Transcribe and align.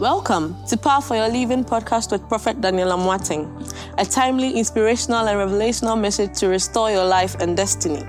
Welcome 0.00 0.56
to 0.68 0.78
Power 0.78 1.02
for 1.02 1.14
Your 1.14 1.28
Living 1.28 1.62
podcast 1.62 2.10
with 2.10 2.26
Prophet 2.26 2.62
Daniel 2.62 2.88
Amoateng, 2.88 3.70
a 3.98 4.04
timely, 4.06 4.58
inspirational, 4.58 5.28
and 5.28 5.36
revelational 5.36 6.00
message 6.00 6.38
to 6.38 6.48
restore 6.48 6.90
your 6.90 7.04
life 7.04 7.34
and 7.34 7.54
destiny. 7.54 8.02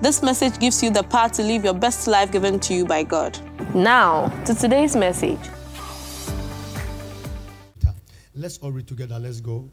This 0.00 0.22
message 0.22 0.58
gives 0.58 0.82
you 0.82 0.88
the 0.88 1.02
power 1.02 1.28
to 1.28 1.42
live 1.42 1.62
your 1.62 1.74
best 1.74 2.06
life 2.06 2.32
given 2.32 2.58
to 2.60 2.72
you 2.72 2.86
by 2.86 3.02
God. 3.02 3.38
Now, 3.74 4.28
to 4.46 4.54
today's 4.54 4.96
message. 4.96 5.38
Let's 8.34 8.56
all 8.56 8.72
read 8.72 8.88
together. 8.88 9.18
Let's 9.18 9.42
go. 9.42 9.68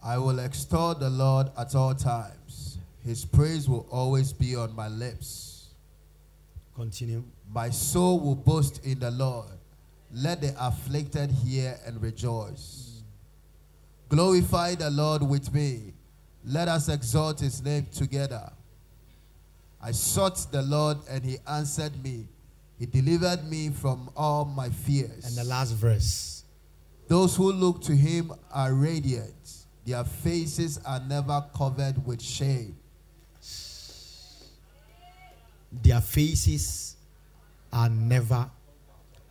I 0.00 0.18
will 0.18 0.38
extol 0.38 0.94
the 0.94 1.10
Lord 1.10 1.48
at 1.58 1.74
all 1.74 1.96
times. 1.96 2.78
His 3.04 3.24
praise 3.24 3.68
will 3.68 3.88
always 3.90 4.32
be 4.32 4.54
on 4.54 4.72
my 4.76 4.86
lips. 4.86 5.70
Continue. 6.76 7.24
My 7.52 7.70
soul 7.70 8.20
will 8.20 8.36
boast 8.36 8.86
in 8.86 9.00
the 9.00 9.10
Lord. 9.10 9.57
Let 10.12 10.40
the 10.40 10.54
afflicted 10.58 11.30
hear 11.30 11.78
and 11.86 12.02
rejoice. 12.02 13.02
Glorify 14.08 14.74
the 14.74 14.90
Lord 14.90 15.22
with 15.22 15.52
me. 15.52 15.92
Let 16.44 16.68
us 16.68 16.88
exalt 16.88 17.40
his 17.40 17.62
name 17.62 17.86
together. 17.92 18.50
I 19.82 19.92
sought 19.92 20.46
the 20.50 20.62
Lord 20.62 20.98
and 21.10 21.24
he 21.24 21.36
answered 21.46 22.02
me. 22.02 22.26
He 22.78 22.86
delivered 22.86 23.48
me 23.48 23.70
from 23.70 24.08
all 24.16 24.44
my 24.44 24.70
fears. 24.70 25.24
And 25.26 25.36
the 25.36 25.44
last 25.44 25.72
verse. 25.72 26.44
Those 27.06 27.36
who 27.36 27.52
look 27.52 27.82
to 27.82 27.94
him 27.94 28.32
are 28.52 28.72
radiant, 28.72 29.66
their 29.84 30.04
faces 30.04 30.78
are 30.84 31.00
never 31.00 31.44
covered 31.56 32.04
with 32.06 32.22
shame. 32.22 32.76
Their 35.70 36.00
faces 36.00 36.96
are 37.72 37.88
never 37.88 38.50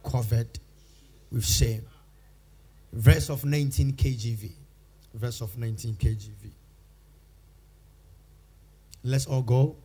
covered 0.04 0.60
with 1.32 1.46
shame. 1.46 1.86
Verse 2.94 3.30
of 3.30 3.46
19 3.46 3.94
KJV. 3.94 4.52
Verse 5.14 5.42
of 5.42 5.58
19 5.58 5.96
KJV. 5.96 6.52
Let's 9.04 9.26
all 9.26 9.42
go. 9.42 9.76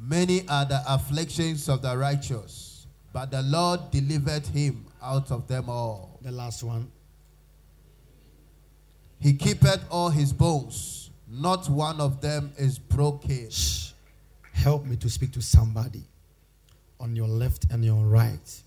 Many 0.00 0.46
are 0.48 0.64
the 0.64 0.82
afflictions 0.86 1.68
of 1.68 1.82
the 1.82 1.96
righteous, 1.96 2.86
but 3.12 3.30
the 3.30 3.42
Lord 3.42 3.90
delivered 3.90 4.46
him 4.46 4.86
out 5.02 5.30
of 5.30 5.48
them 5.48 5.68
all. 5.68 6.18
The 6.22 6.30
last 6.30 6.62
one. 6.62 6.90
He 9.20 9.34
keepeth 9.34 9.84
all 9.90 10.10
his 10.10 10.32
bones, 10.32 11.10
not 11.28 11.68
one 11.68 12.00
of 12.00 12.20
them 12.20 12.52
is 12.56 12.78
broken. 12.78 13.50
Shh. 13.50 13.90
Help 14.52 14.84
me 14.86 14.96
to 14.96 15.08
speak 15.08 15.32
to 15.32 15.42
somebody 15.42 16.04
on 17.00 17.14
your 17.14 17.28
left 17.28 17.66
and 17.70 17.84
your 17.84 18.04
right. 18.06 18.62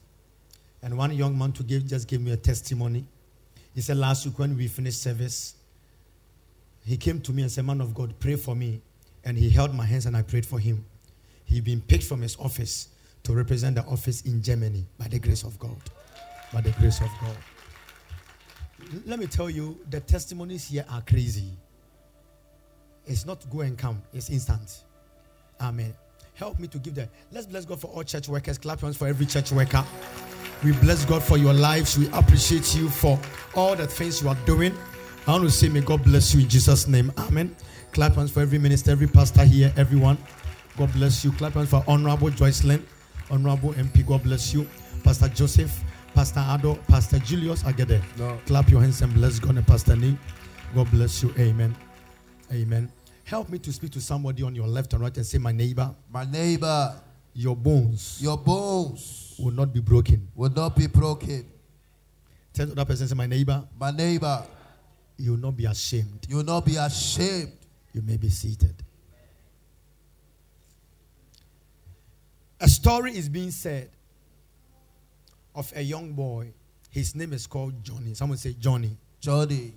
And 0.84 0.98
one 0.98 1.14
young 1.14 1.38
man 1.38 1.52
to 1.54 1.64
give 1.64 1.86
just 1.86 2.08
gave 2.08 2.22
me 2.22 2.32
a 2.32 2.38
testimony. 2.38 3.06
He 3.74 3.82
said 3.82 3.98
last 3.98 4.26
week 4.26 4.40
when 4.40 4.58
we 4.58 4.68
finished 4.68 5.02
service, 5.02 5.56
he 6.84 6.98
came 6.98 7.22
to 7.22 7.32
me 7.32 7.44
and 7.44 7.52
said, 7.52 7.66
Man 7.66 7.82
of 7.82 7.94
God, 7.94 8.14
pray 8.20 8.36
for 8.36 8.56
me. 8.56 8.82
And 9.24 9.38
he 9.38 9.50
held 9.50 9.76
my 9.76 9.86
hands 9.86 10.08
and 10.08 10.18
I 10.18 10.24
prayed 10.24 10.46
for 10.46 10.60
him. 10.60 10.84
He'd 11.46 11.64
been 11.64 11.82
picked 11.82 12.04
from 12.06 12.22
his 12.22 12.36
office 12.38 12.90
to 13.24 13.34
represent 13.34 13.76
the 13.76 13.84
office 13.84 14.22
in 14.22 14.42
Germany 14.42 14.86
by 14.98 15.08
the 15.08 15.20
grace 15.20 15.44
of 15.44 15.60
God. 15.60 15.78
By 16.52 16.62
the 16.62 16.72
grace 16.72 17.00
of 17.02 17.10
God. 17.22 17.38
Let 19.06 19.20
me 19.20 19.28
tell 19.28 19.50
you, 19.50 19.78
the 19.90 20.00
testimonies 20.00 20.70
here 20.70 20.86
are 20.90 21.02
crazy. 21.02 21.52
It's 23.06 23.26
not 23.26 23.48
go 23.50 23.62
and 23.62 23.78
come, 23.78 24.02
it's 24.14 24.30
instant. 24.30 24.84
Amen. 25.60 25.94
Help 26.34 26.60
me 26.60 26.68
to 26.68 26.80
give 26.80 26.96
that. 26.96 27.10
Let's 27.32 27.46
bless 27.46 27.66
God 27.66 27.80
for 27.80 27.88
all 27.88 28.04
church 28.04 28.28
workers. 28.28 28.58
Clap 28.58 28.80
hands 28.80 28.98
for 28.98 29.08
every 29.08 29.26
church 29.26 29.52
worker. 29.52 29.86
We 30.64 30.74
bless 30.74 31.06
God 31.06 31.24
for 31.24 31.38
your 31.38 31.54
lives. 31.54 31.98
We 31.98 32.08
appreciate 32.10 32.76
you 32.76 32.88
for 32.88 33.20
all 33.56 33.76
the 33.76 33.88
things 33.88 34.22
you 34.22 34.30
are 34.30 34.38
doing. 34.46 34.78
I 35.26 35.32
want 35.32 35.44
to 35.46 35.52
say, 35.52 35.70
may 35.70 35.82
God 35.82 36.04
bless 36.04 36.34
you 36.34 36.42
in 36.42 36.50
Jesus' 36.50 36.88
name. 36.88 37.12
Amen. 37.18 37.56
Clap 37.92 38.14
hands 38.14 38.32
for 38.32 38.42
every 38.42 38.60
minister, 38.60 38.92
every 38.92 39.08
pastor 39.08 39.44
here, 39.44 39.74
everyone. 39.76 40.18
God 40.78 40.94
bless 40.94 41.24
you. 41.26 41.32
Clap 41.32 41.54
hands 41.54 41.70
for 41.70 41.84
Honorable 41.88 42.30
Joyce 42.30 42.62
Joycelyn, 42.62 42.84
Honorable 43.30 43.74
MP. 43.74 44.06
God 44.06 44.24
bless 44.24 44.54
you. 44.54 44.68
Pastor 45.04 45.30
Joseph, 45.30 45.84
Pastor 46.14 46.46
Ado, 46.48 46.76
Pastor 46.88 47.20
Julius 47.20 47.64
Agede. 47.64 48.02
No. 48.18 48.40
Clap 48.46 48.70
your 48.70 48.82
hands 48.82 49.02
and 49.02 49.14
bless 49.14 49.40
God 49.40 49.58
and 49.58 49.66
Pastor 49.66 49.96
Nee. 49.96 50.18
God 50.76 50.90
bless 50.92 51.24
you. 51.24 51.34
Amen. 51.40 51.76
Amen. 52.52 52.92
Help 53.24 53.50
me 53.50 53.58
to 53.60 53.72
speak 53.74 53.92
to 53.92 54.02
somebody 54.02 54.44
on 54.44 54.54
your 54.56 54.68
left 54.68 54.94
and 54.94 55.02
right 55.02 55.16
and 55.16 55.26
say, 55.26 55.38
My 55.38 55.52
neighbor, 55.52 55.94
My 56.12 56.26
neighbor, 56.26 56.94
your 57.34 57.56
bones 57.56 58.20
your 58.22 58.38
bones 58.38 59.36
will 59.40 59.52
not 59.54 59.74
be 59.74 59.80
broken. 59.80 60.28
will 60.36 60.50
not 60.52 60.76
be 60.76 60.88
broken. 60.88 61.46
Tell 62.54 62.70
other 62.72 62.86
person, 62.86 63.08
say, 63.08 63.16
My 63.16 63.28
neighbor, 63.28 63.64
My 63.80 63.92
neighbor, 63.92 64.44
you 65.18 65.32
will 65.32 65.40
not 65.40 65.56
be 65.56 65.66
ashamed. 65.66 66.26
you 66.28 66.38
will 66.38 66.44
not 66.44 66.66
be 66.66 66.76
ashamed. 66.76 67.54
You 67.94 68.02
may 68.02 68.18
be 68.18 68.30
seated. 68.30 68.76
A 72.60 72.68
story 72.68 73.18
is 73.18 73.28
being 73.28 73.52
said 73.52 73.90
of 75.56 75.72
a 75.76 75.82
young 75.82 76.14
boy. 76.14 76.54
His 76.90 77.16
name 77.16 77.34
is 77.34 77.48
called 77.48 77.84
Johnny. 77.84 78.14
Someone 78.14 78.38
say 78.38 78.54
Johnny. 78.60 78.96
Johnny, 79.20 79.74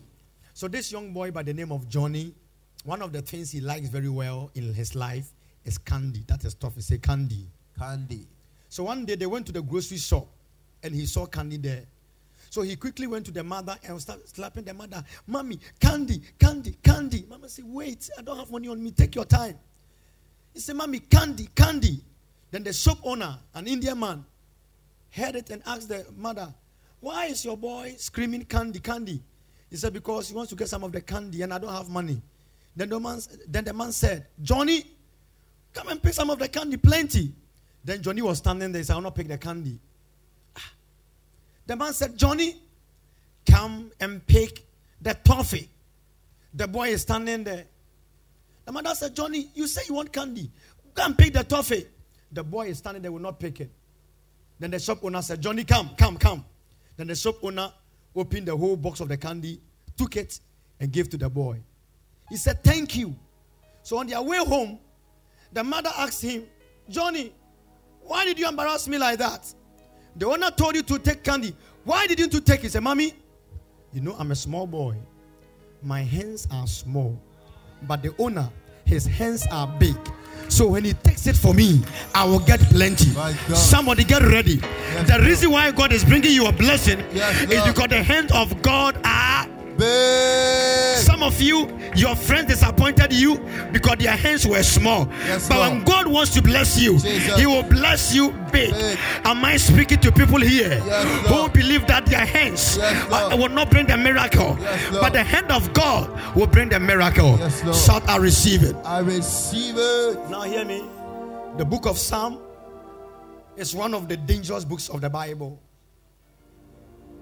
So, 0.53 0.69
this 0.69 0.91
young 0.93 1.12
boy 1.12 1.31
by 1.31 1.43
the 1.43 1.53
name 1.53 1.70
of 1.72 1.88
Johnny, 1.88 2.34
one 2.84 3.03
of 3.03 3.12
the 3.12 3.20
things 3.22 3.50
he 3.50 3.60
likes 3.60 3.88
very 3.88 4.09
well 4.09 4.50
in 4.54 4.72
his 4.75 4.94
life 4.94 5.32
is 5.64 5.78
candy. 5.78 6.22
That 6.26 6.44
is 6.44 6.54
tough. 6.54 6.75
He 6.75 6.80
say 6.80 6.98
candy. 6.98 7.47
Candy. 7.78 8.26
So 8.69 8.84
one 8.84 9.04
day 9.04 9.14
they 9.14 9.26
went 9.26 9.47
to 9.47 9.52
the 9.52 9.62
grocery 9.62 9.98
shop 9.98 10.26
and 10.82 10.94
he 10.94 11.06
saw 11.06 11.26
candy 11.26 11.56
there. 11.56 11.84
So 12.50 12.62
he 12.62 12.76
quickly 12.76 13.06
went 13.06 13.26
to 13.26 13.32
the 13.32 13.42
mother 13.42 13.76
and 13.84 14.00
started 14.00 14.28
slapping 14.28 14.64
the 14.64 14.75
mother. 14.75 15.02
Mommy, 15.26 15.58
candy, 15.80 16.22
candy, 16.38 16.76
candy. 16.82 17.25
Mama 17.28 17.48
said, 17.48 17.64
Wait, 17.66 18.08
I 18.16 18.22
don't 18.22 18.38
have 18.38 18.50
money 18.50 18.69
on 18.69 18.82
me. 18.82 18.92
Take 18.92 19.16
your 19.16 19.25
time. 19.25 19.58
He 20.52 20.60
said, 20.60 20.76
Mommy, 20.76 21.00
candy, 21.00 21.48
candy. 21.54 22.00
Then 22.50 22.62
the 22.62 22.72
shop 22.72 22.98
owner, 23.02 23.36
an 23.54 23.66
Indian 23.66 23.98
man, 23.98 24.25
heard 25.10 25.34
it 25.34 25.50
and 25.50 25.62
asked 25.66 25.88
the 25.88 26.06
mother, 26.16 26.54
Why 27.00 27.26
is 27.26 27.44
your 27.44 27.56
boy 27.56 27.94
screaming 27.98 28.44
candy, 28.44 28.78
candy? 28.78 29.20
He 29.69 29.76
said, 29.76 29.92
Because 29.92 30.28
he 30.28 30.34
wants 30.36 30.50
to 30.50 30.56
get 30.56 30.69
some 30.69 30.84
of 30.84 30.92
the 30.92 31.00
candy 31.00 31.42
and 31.42 31.52
I 31.52 31.58
don't 31.58 31.72
have 31.72 31.88
money. 31.88 32.22
Then 32.76 32.88
the 32.88 33.00
man, 33.00 33.20
then 33.48 33.64
the 33.64 33.72
man 33.72 33.91
said, 33.91 34.26
Johnny, 34.42 34.84
come 35.74 35.88
and 35.88 36.02
pick 36.02 36.14
some 36.14 36.30
of 36.30 36.38
the 36.38 36.48
candy, 36.48 36.76
plenty. 36.78 37.32
Then 37.84 38.00
Johnny 38.00 38.22
was 38.22 38.38
standing 38.38 38.72
there. 38.72 38.80
He 38.80 38.84
said, 38.84 38.94
I'll 38.94 39.02
not 39.02 39.14
pick 39.14 39.28
the 39.28 39.36
candy. 39.36 39.78
Ah. 40.56 40.72
The 41.66 41.76
man 41.76 41.92
said, 41.92 42.16
Johnny, 42.16 42.56
come 43.50 43.90
and 44.00 44.26
pick 44.26 44.64
the 45.02 45.12
toffee. 45.12 45.68
The 46.54 46.66
boy 46.66 46.88
is 46.88 47.02
standing 47.02 47.44
there. 47.44 47.66
The 48.64 48.72
mother 48.72 48.94
said, 48.94 49.14
Johnny, 49.14 49.48
you 49.54 49.66
say 49.66 49.82
you 49.88 49.94
want 49.94 50.12
candy. 50.12 50.50
Go 50.94 51.04
and 51.04 51.18
pick 51.18 51.34
the 51.34 51.44
toffee. 51.44 51.86
The 52.32 52.42
boy 52.42 52.68
is 52.68 52.78
standing 52.78 53.02
there, 53.02 53.12
will 53.12 53.20
not 53.20 53.38
pick 53.38 53.60
it. 53.60 53.70
Then 54.58 54.70
the 54.70 54.78
shop 54.78 55.04
owner 55.04 55.20
said, 55.20 55.40
Johnny, 55.42 55.64
come, 55.64 55.90
come, 55.98 56.16
come. 56.16 56.44
Then 56.96 57.08
the 57.08 57.14
shop 57.14 57.36
owner 57.42 57.70
opened 58.14 58.46
the 58.48 58.56
whole 58.56 58.76
box 58.76 59.00
of 59.00 59.08
the 59.08 59.16
candy, 59.16 59.60
took 59.96 60.16
it, 60.16 60.40
and 60.80 60.90
gave 60.90 61.08
to 61.10 61.16
the 61.16 61.28
boy. 61.28 61.60
He 62.28 62.36
said, 62.36 62.62
Thank 62.62 62.96
you. 62.96 63.14
So 63.82 63.98
on 63.98 64.06
their 64.06 64.22
way 64.22 64.38
home, 64.38 64.78
the 65.54 65.65
mother 65.65 65.91
asked 65.97 66.20
him, 66.22 66.44
Johnny, 66.91 67.32
why 68.03 68.25
did 68.25 68.38
you 68.38 68.47
embarrass 68.48 68.87
me 68.88 68.98
like 68.98 69.19
that? 69.19 69.53
The 70.16 70.26
owner 70.26 70.50
told 70.50 70.75
you 70.76 70.82
to 70.82 70.98
take 70.98 71.22
candy. 71.25 71.54
Why 71.84 72.06
didn't 72.06 72.32
you 72.34 72.41
take 72.41 72.60
it? 72.60 72.65
He 72.65 72.69
said, 72.69 72.82
Mommy, 72.82 73.15
you 73.93 74.00
know, 74.00 74.14
I'm 74.19 74.31
a 74.32 74.34
small 74.34 74.66
boy. 74.66 74.97
My 75.82 76.03
hands 76.03 76.47
are 76.53 76.66
small. 76.66 77.19
But 77.82 78.03
the 78.03 78.14
owner, 78.19 78.50
his 78.84 79.06
hands 79.06 79.47
are 79.50 79.66
big. 79.78 79.97
So 80.48 80.69
when 80.69 80.84
he 80.84 80.93
takes 80.93 81.26
it 81.26 81.37
for 81.37 81.54
me, 81.54 81.82
I 82.14 82.25
will 82.25 82.38
get 82.38 82.60
plenty. 82.60 83.10
Somebody 83.54 84.04
get 84.04 84.22
ready. 84.22 84.54
Yes, 84.56 85.09
the 85.10 85.25
reason 85.25 85.50
why 85.50 85.70
God 85.70 85.93
is 85.93 86.04
bringing 86.04 86.32
you 86.32 86.46
a 86.46 86.52
blessing 86.52 87.02
Yes, 87.12 87.43
is 87.50 87.62
because 87.64 87.88
the 87.88 88.02
hands 88.02 88.31
of 88.32 88.61
God 88.62 88.96
are 89.05 89.33
Big. 89.76 90.99
some 90.99 91.23
of 91.23 91.41
you, 91.41 91.69
your 91.97 92.15
friends 92.17 92.49
disappointed 92.49 93.12
you 93.12 93.38
because 93.73 93.97
their 93.99 94.17
hands 94.17 94.47
were 94.47 94.62
small. 94.62 95.09
Yes, 95.26 95.49
but 95.49 95.59
Lord. 95.59 95.71
when 95.71 95.85
God 95.85 96.06
wants 96.06 96.32
to 96.35 96.43
bless 96.43 96.79
you, 96.79 96.99
Jesus. 96.99 97.38
He 97.38 97.47
will 97.47 97.62
bless 97.62 98.15
you 98.15 98.31
big. 98.53 98.73
Big. 98.73 98.99
Am 99.25 99.44
I 99.44 99.56
speaking 99.56 99.99
to 100.00 100.12
people 100.12 100.41
here 100.41 100.81
Yes, 100.85 101.29
who 101.29 101.49
believe 101.49 101.87
that 101.87 102.06
their 102.06 102.25
hands 102.25 102.76
Yes, 102.76 103.12
uh, 103.12 103.37
will 103.37 103.49
not 103.49 103.71
bring 103.71 103.87
the 103.87 103.97
miracle, 103.97 104.56
but 104.93 105.12
the 105.12 105.23
hand 105.23 105.50
of 105.50 105.73
God 105.73 106.11
will 106.37 106.47
bring 106.47 106.69
the 106.69 106.81
miracle? 106.81 107.37
Yes. 107.38 107.85
Shout, 107.87 108.09
I 108.09 108.17
receive 108.17 108.62
it. 108.62 108.76
I 108.85 108.99
receive 109.00 109.75
it. 109.76 110.31
Now, 110.31 110.43
hear 110.43 110.65
me. 110.65 110.85
The 111.56 111.65
book 111.65 111.87
of 111.87 111.99
Psalm 111.99 112.41
is 113.56 113.75
one 113.75 113.94
of 113.94 114.09
the 114.09 114.17
dangerous 114.17 114.65
books 114.65 114.88
of 114.88 115.00
the 115.00 115.11
Bible. 115.11 115.61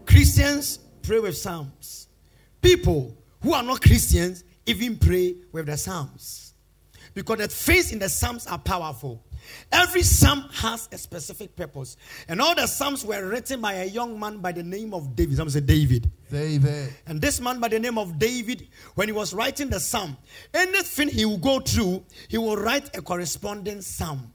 Christians 0.07 0.79
pray 1.03 1.19
with 1.19 1.37
Psalms. 1.37 2.09
People 2.63 3.17
who 3.43 3.53
are 3.53 3.63
not 3.63 3.83
Christians 3.83 4.45
even 4.65 4.97
pray 4.97 5.35
with 5.51 5.67
the 5.67 5.77
Psalms. 5.77 6.55
Because 7.13 7.39
the 7.39 7.49
things 7.49 7.93
in 7.93 7.99
the 7.99 8.09
Psalms 8.09 8.47
are 8.47 8.59
powerful. 8.59 9.23
Every 9.71 10.03
psalm 10.03 10.49
has 10.53 10.89
a 10.93 10.99
specific 10.99 11.57
purpose. 11.57 11.97
And 12.29 12.41
all 12.41 12.55
the 12.55 12.67
psalms 12.67 13.05
were 13.05 13.27
written 13.27 13.61
by 13.61 13.75
a 13.75 13.85
young 13.87 14.19
man 14.19 14.39
by 14.39 14.53
the 14.53 14.63
name 14.63 14.95
of 14.95 15.17
David. 15.17 15.37
Some 15.37 15.51
say 15.51 15.61
David. 15.61 16.11
David. 16.31 16.93
And 17.07 17.21
this 17.21 17.41
man 17.41 17.59
by 17.61 17.69
the 17.69 17.81
name 17.81 17.99
of 17.99 18.19
David, 18.19 18.69
when 18.95 19.09
he 19.09 19.13
was 19.13 19.35
writing 19.35 19.69
the 19.69 19.81
psalm, 19.81 20.17
anything 20.55 21.09
he 21.09 21.25
will 21.25 21.39
go 21.39 21.61
through, 21.61 22.05
he 22.29 22.39
will 22.39 22.57
write 22.57 22.97
a 22.97 23.03
corresponding 23.03 23.81
psalm. 23.81 24.33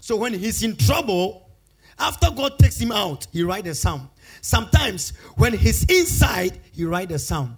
So 0.00 0.16
when 0.16 0.32
he's 0.32 0.62
in 0.62 0.76
trouble, 0.76 1.50
after 1.98 2.30
God 2.30 2.58
takes 2.58 2.78
him 2.78 2.92
out, 2.92 3.26
he 3.32 3.42
writes 3.42 3.68
a 3.68 3.74
psalm. 3.74 4.08
Sometimes 4.40 5.10
when 5.36 5.52
he's 5.52 5.84
inside, 5.84 6.58
he 6.72 6.84
writes 6.84 7.12
a 7.12 7.18
psalm. 7.18 7.56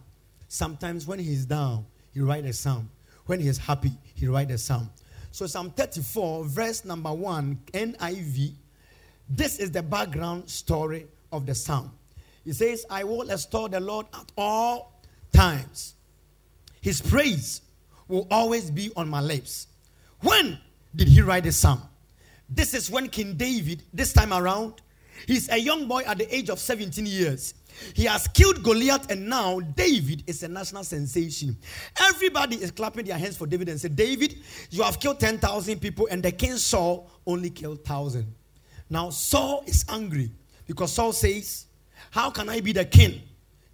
Sometimes 0.48 1.06
when 1.06 1.18
he's 1.18 1.46
down, 1.46 1.86
he 2.12 2.20
writes 2.20 2.46
a 2.48 2.52
psalm. 2.52 2.90
When 3.26 3.40
he's 3.40 3.58
happy, 3.58 3.92
he 4.14 4.26
writes 4.26 4.52
a 4.52 4.58
psalm. 4.58 4.90
So 5.32 5.46
Psalm 5.46 5.70
34, 5.70 6.44
verse 6.44 6.84
number 6.84 7.12
1, 7.12 7.60
NIV, 7.72 8.52
this 9.28 9.60
is 9.60 9.70
the 9.70 9.82
background 9.82 10.50
story 10.50 11.06
of 11.30 11.46
the 11.46 11.54
psalm. 11.54 11.92
He 12.44 12.52
says, 12.52 12.84
I 12.90 13.04
will 13.04 13.30
extol 13.30 13.68
the 13.68 13.78
Lord 13.78 14.06
at 14.12 14.32
all 14.36 15.00
times. 15.32 15.94
His 16.80 17.00
praise 17.00 17.60
will 18.08 18.26
always 18.30 18.70
be 18.70 18.90
on 18.96 19.08
my 19.08 19.20
lips. 19.20 19.68
When 20.20 20.58
did 20.96 21.06
he 21.06 21.20
write 21.20 21.44
the 21.44 21.52
psalm? 21.52 21.82
This 22.48 22.74
is 22.74 22.90
when 22.90 23.08
King 23.08 23.36
David, 23.36 23.84
this 23.94 24.12
time 24.12 24.32
around, 24.32 24.82
he's 25.26 25.48
a 25.50 25.58
young 25.58 25.86
boy 25.88 26.02
at 26.06 26.18
the 26.18 26.34
age 26.34 26.50
of 26.50 26.58
17 26.58 27.06
years. 27.06 27.54
He 27.94 28.04
has 28.04 28.26
killed 28.28 28.62
Goliath, 28.62 29.10
and 29.10 29.28
now 29.28 29.60
David 29.60 30.24
is 30.26 30.42
a 30.42 30.48
national 30.48 30.84
sensation. 30.84 31.56
Everybody 32.00 32.56
is 32.56 32.70
clapping 32.70 33.06
their 33.06 33.18
hands 33.18 33.36
for 33.36 33.46
David 33.46 33.68
and 33.68 33.80
say, 33.80 33.88
David, 33.88 34.38
you 34.70 34.82
have 34.82 35.00
killed 35.00 35.20
10,000 35.20 35.80
people, 35.80 36.08
and 36.10 36.22
the 36.22 36.32
king 36.32 36.56
Saul 36.56 37.10
only 37.26 37.50
killed 37.50 37.78
1,000. 37.78 38.26
Now 38.90 39.10
Saul 39.10 39.62
is 39.66 39.84
angry 39.88 40.32
because 40.66 40.92
Saul 40.92 41.12
says, 41.12 41.66
How 42.10 42.30
can 42.30 42.48
I 42.48 42.60
be 42.60 42.72
the 42.72 42.84
king? 42.84 43.22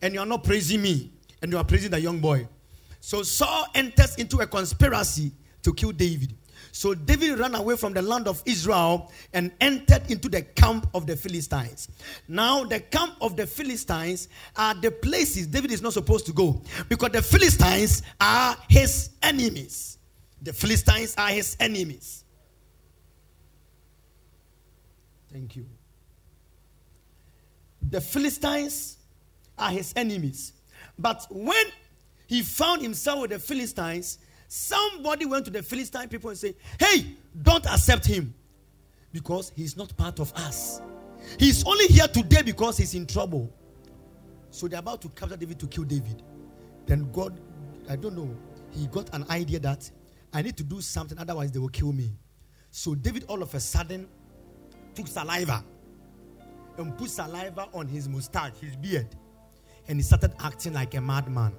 And 0.03 0.13
you 0.13 0.21
are 0.21 0.27
not 0.27 0.45
praising 0.45 0.83
me, 0.83 1.13
and 1.41 1.51
you 1.51 1.59
are 1.59 1.65
praising 1.65 1.91
the 1.91 2.01
young 2.01 2.21
boy. 2.21 2.47
So 3.01 3.23
Saul 3.23 3.67
enters 3.75 4.17
into 4.17 4.39
a 4.39 4.47
conspiracy 4.47 5.33
to 5.63 5.73
kill 5.73 5.93
David. 5.93 6.35
So 6.77 6.93
David 6.93 7.39
ran 7.39 7.55
away 7.55 7.75
from 7.75 7.95
the 7.95 8.03
land 8.03 8.29
of 8.29 8.43
Israel 8.45 9.11
and 9.33 9.51
entered 9.63 10.11
into 10.11 10.29
the 10.29 10.43
camp 10.43 10.87
of 10.93 11.07
the 11.07 11.17
Philistines. 11.17 11.89
Now, 12.29 12.65
the 12.65 12.81
camp 12.81 13.15
of 13.23 13.35
the 13.35 13.47
Philistines 13.47 14.29
are 14.55 14.75
the 14.75 14.91
places 14.91 15.47
David 15.47 15.73
is 15.73 15.81
not 15.81 15.95
supposed 15.95 16.27
to 16.27 16.35
go 16.35 16.61
because 16.91 17.13
the 17.13 17.23
Philistines 17.23 18.03
are 18.21 18.59
his 18.69 19.09
enemies. 19.23 19.97
The 20.43 20.53
Philistines 20.53 21.15
are 21.17 21.31
his 21.31 21.57
enemies. 21.59 22.25
Thank 25.33 25.57
you. 25.57 25.65
The 27.89 28.03
Philistines 28.03 28.99
are 29.57 29.71
his 29.71 29.95
enemies. 29.97 30.53
But 30.99 31.27
when 31.31 31.65
he 32.27 32.43
found 32.43 32.83
himself 32.83 33.23
with 33.23 33.31
the 33.31 33.39
Philistines, 33.39 34.19
Somebody 34.49 35.25
went 35.25 35.45
to 35.47 35.51
the 35.51 35.63
Philistine 35.63 36.09
people 36.09 36.31
and 36.31 36.39
said, 36.39 36.55
Hey, 36.79 37.17
don't 37.43 37.67
accept 37.67 38.07
him 38.07 38.35
because 39.13 39.53
he's 39.57 39.77
not 39.77 39.97
part 39.97 40.21
of 40.21 40.33
us. 40.35 40.81
He's 41.39 41.65
only 41.67 41.87
here 41.87 42.07
today 42.07 42.43
because 42.43 42.79
he's 42.79 42.95
in 42.95 43.07
trouble. 43.07 43.53
So 44.51 44.69
they're 44.69 44.79
about 44.79 45.03
to 45.03 45.09
capture 45.09 45.37
David 45.37 45.59
to 45.61 45.67
kill 45.67 45.85
David. 45.85 46.23
Then 46.87 47.11
God, 47.13 47.41
I 47.91 47.97
don't 47.97 48.17
know, 48.17 48.35
he 48.71 48.87
got 48.87 49.13
an 49.15 49.25
idea 49.31 49.59
that 49.61 49.91
I 50.33 50.43
need 50.43 50.57
to 50.59 50.63
do 50.63 50.81
something, 50.81 51.19
otherwise 51.19 51.51
they 51.51 51.59
will 51.59 51.69
kill 51.69 51.93
me. 51.93 52.13
So 52.71 52.95
David 52.95 53.25
all 53.29 53.43
of 53.43 53.55
a 53.55 53.61
sudden 53.61 54.09
took 54.95 55.09
saliva 55.09 55.65
and 56.79 56.97
put 56.97 57.11
saliva 57.11 57.69
on 57.73 57.87
his 57.89 58.09
mustache, 58.09 58.53
his 58.61 58.77
beard, 58.77 59.09
and 59.89 59.99
he 59.99 60.03
started 60.03 60.35
acting 60.41 60.75
like 60.75 60.95
a 60.95 61.01
madman. 61.01 61.53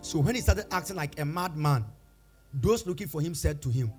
So 0.00 0.18
when 0.18 0.34
he 0.34 0.40
started 0.40 0.66
acting 0.72 0.96
like 0.96 1.18
a 1.20 1.24
madman, 1.24 1.84
those 2.54 2.86
looking 2.86 3.08
for 3.08 3.20
him 3.20 3.34
said 3.34 3.62
to 3.62 3.70
him, 3.70 3.92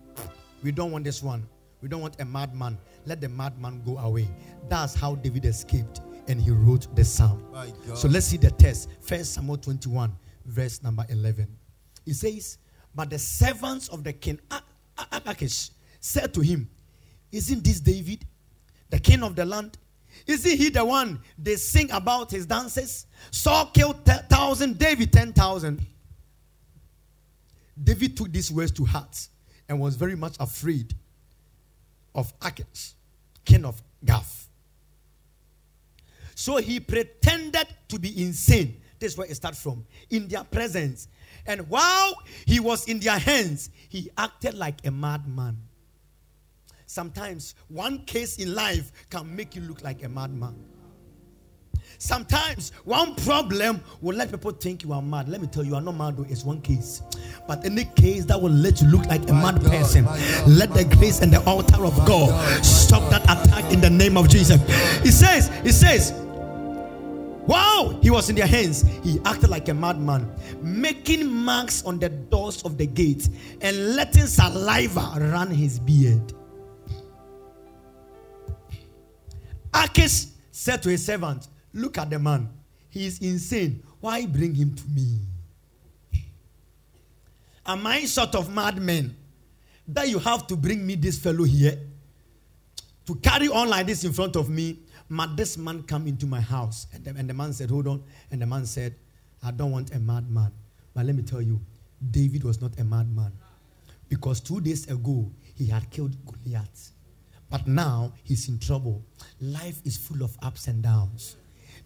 We 0.61 0.71
don't 0.71 0.91
want 0.91 1.03
this 1.03 1.23
one. 1.23 1.47
We 1.81 1.89
don't 1.89 2.01
want 2.01 2.19
a 2.21 2.25
madman. 2.25 2.77
Let 3.05 3.19
the 3.19 3.29
madman 3.29 3.81
go 3.85 3.97
away. 3.97 4.27
That's 4.69 4.95
how 4.95 5.15
David 5.15 5.45
escaped 5.45 6.01
and 6.27 6.39
he 6.41 6.51
wrote 6.51 6.93
the 6.95 7.03
psalm. 7.03 7.43
So 7.95 8.07
let's 8.07 8.27
see 8.27 8.37
the 8.37 8.51
text. 8.51 8.89
First 9.01 9.33
Samuel 9.33 9.57
21, 9.57 10.15
verse 10.45 10.81
number 10.81 11.05
11. 11.09 11.47
It 12.05 12.13
says, 12.13 12.57
But 12.95 13.09
the 13.09 13.19
servants 13.19 13.89
of 13.89 14.03
the 14.03 14.13
king 14.13 14.39
ah, 14.51 14.63
ah, 14.97 15.21
Achish 15.25 15.71
said 15.99 16.33
to 16.33 16.41
him, 16.41 16.69
Isn't 17.31 17.63
this 17.63 17.79
David, 17.79 18.25
the 18.89 18.99
king 18.99 19.23
of 19.23 19.35
the 19.35 19.45
land? 19.45 19.77
Isn't 20.27 20.57
he 20.57 20.69
the 20.69 20.85
one 20.85 21.19
they 21.37 21.55
sing 21.55 21.89
about 21.91 22.31
his 22.31 22.45
dances? 22.45 23.07
Saul 23.31 23.65
killed 23.73 24.07
1,000, 24.07 24.77
David 24.77 25.11
10,000. 25.11 25.85
David 27.81 28.15
took 28.15 28.31
these 28.31 28.51
words 28.51 28.71
to 28.73 28.85
heart 28.85 29.27
and 29.67 29.79
was 29.79 29.95
very 29.95 30.15
much 30.15 30.35
afraid 30.39 30.93
of 32.13 32.31
Achish, 32.41 32.93
king 33.43 33.65
of 33.65 33.81
Gath. 34.03 34.47
So 36.35 36.57
he 36.57 36.79
pretended 36.79 37.67
to 37.89 37.99
be 37.99 38.23
insane. 38.23 38.81
This 38.99 39.13
is 39.13 39.17
where 39.17 39.27
it 39.27 39.35
starts 39.35 39.61
from. 39.61 39.85
In 40.09 40.27
their 40.27 40.43
presence. 40.43 41.07
And 41.45 41.69
while 41.69 42.13
he 42.45 42.59
was 42.59 42.87
in 42.87 42.99
their 42.99 43.19
hands, 43.19 43.69
he 43.89 44.09
acted 44.17 44.53
like 44.53 44.85
a 44.85 44.91
madman. 44.91 45.57
Sometimes 46.85 47.55
one 47.69 48.05
case 48.05 48.37
in 48.37 48.53
life 48.53 48.91
can 49.09 49.35
make 49.35 49.55
you 49.55 49.61
look 49.61 49.83
like 49.83 50.03
a 50.03 50.09
madman. 50.09 50.55
Sometimes 52.03 52.73
one 52.83 53.15
problem 53.15 53.81
will 54.01 54.13
let 54.13 54.29
people 54.29 54.51
think 54.51 54.83
you 54.83 54.91
are 54.91 55.01
mad. 55.01 55.29
Let 55.29 55.39
me 55.39 55.47
tell 55.47 55.63
you, 55.63 55.69
you 55.69 55.75
are 55.75 55.81
not 55.81 55.95
mad 55.95 56.17
though. 56.17 56.25
It's 56.27 56.43
one 56.43 56.59
case. 56.59 57.01
But 57.47 57.63
any 57.63 57.85
case 57.85 58.25
that 58.25 58.41
will 58.41 58.51
let 58.51 58.81
you 58.81 58.87
look 58.89 59.05
like 59.05 59.21
a 59.29 59.33
my 59.33 59.53
mad 59.53 59.61
God, 59.61 59.71
person, 59.71 60.05
let 60.45 60.73
the 60.73 60.83
grace 60.83 61.21
and 61.21 61.31
the 61.31 61.41
altar 61.45 61.85
of 61.85 61.95
God, 61.99 62.27
God, 62.27 62.65
stop 62.65 63.09
that 63.09 63.23
attack 63.23 63.71
in 63.71 63.79
the 63.79 63.89
name 63.89 64.17
of 64.17 64.27
Jesus. 64.27 64.59
He 65.01 65.11
says, 65.11 65.47
He 65.63 65.71
says, 65.71 66.11
Wow, 67.47 67.97
he 68.01 68.09
was 68.09 68.29
in 68.29 68.35
their 68.35 68.47
hands. 68.47 68.81
He 69.01 69.21
acted 69.23 69.49
like 69.49 69.69
a 69.69 69.73
madman, 69.73 70.29
making 70.61 71.25
marks 71.25 71.85
on 71.85 71.99
the 71.99 72.09
doors 72.09 72.63
of 72.63 72.77
the 72.77 72.85
gate 72.85 73.29
and 73.61 73.95
letting 73.95 74.27
saliva 74.27 75.13
run 75.31 75.49
his 75.51 75.79
beard. 75.79 76.33
Achish 79.73 80.25
said 80.51 80.83
to 80.83 80.89
his 80.89 81.05
servant, 81.05 81.47
Look 81.73 81.97
at 81.97 82.09
the 82.09 82.19
man. 82.19 82.49
He 82.89 83.05
is 83.05 83.19
insane. 83.19 83.83
Why 83.99 84.25
bring 84.25 84.53
him 84.53 84.75
to 84.75 84.87
me? 84.89 85.19
Am 87.65 87.87
I 87.87 88.05
sort 88.05 88.35
of 88.35 88.53
madman 88.53 89.15
that 89.87 90.09
you 90.09 90.19
have 90.19 90.47
to 90.47 90.55
bring 90.55 90.85
me 90.85 90.95
this 90.95 91.17
fellow 91.17 91.43
here 91.43 91.79
to 93.05 93.15
carry 93.15 93.47
on 93.47 93.69
like 93.69 93.87
this 93.87 94.03
in 94.03 94.13
front 94.13 94.35
of 94.35 94.49
me? 94.49 94.79
Might 95.09 95.35
this 95.35 95.57
man 95.57 95.83
come 95.83 96.07
into 96.07 96.25
my 96.25 96.41
house? 96.41 96.87
And 96.93 97.03
the, 97.05 97.11
and 97.11 97.29
the 97.29 97.33
man 97.33 97.53
said, 97.53 97.69
Hold 97.69 97.87
on. 97.87 98.03
And 98.31 98.41
the 98.41 98.45
man 98.45 98.65
said, 98.65 98.95
I 99.41 99.51
don't 99.51 99.71
want 99.71 99.93
a 99.93 99.99
madman. 99.99 100.51
But 100.93 101.05
let 101.05 101.15
me 101.15 101.23
tell 101.23 101.41
you, 101.41 101.59
David 102.11 102.43
was 102.43 102.61
not 102.61 102.77
a 102.79 102.83
madman. 102.83 103.31
Because 104.09 104.39
two 104.39 104.61
days 104.61 104.87
ago, 104.89 105.31
he 105.55 105.65
had 105.67 105.89
killed 105.89 106.15
Goliath. 106.25 106.91
But 107.49 107.67
now 107.67 108.13
he's 108.23 108.49
in 108.49 108.59
trouble. 108.59 109.03
Life 109.39 109.81
is 109.85 109.97
full 109.97 110.23
of 110.23 110.37
ups 110.41 110.67
and 110.67 110.81
downs. 110.81 111.35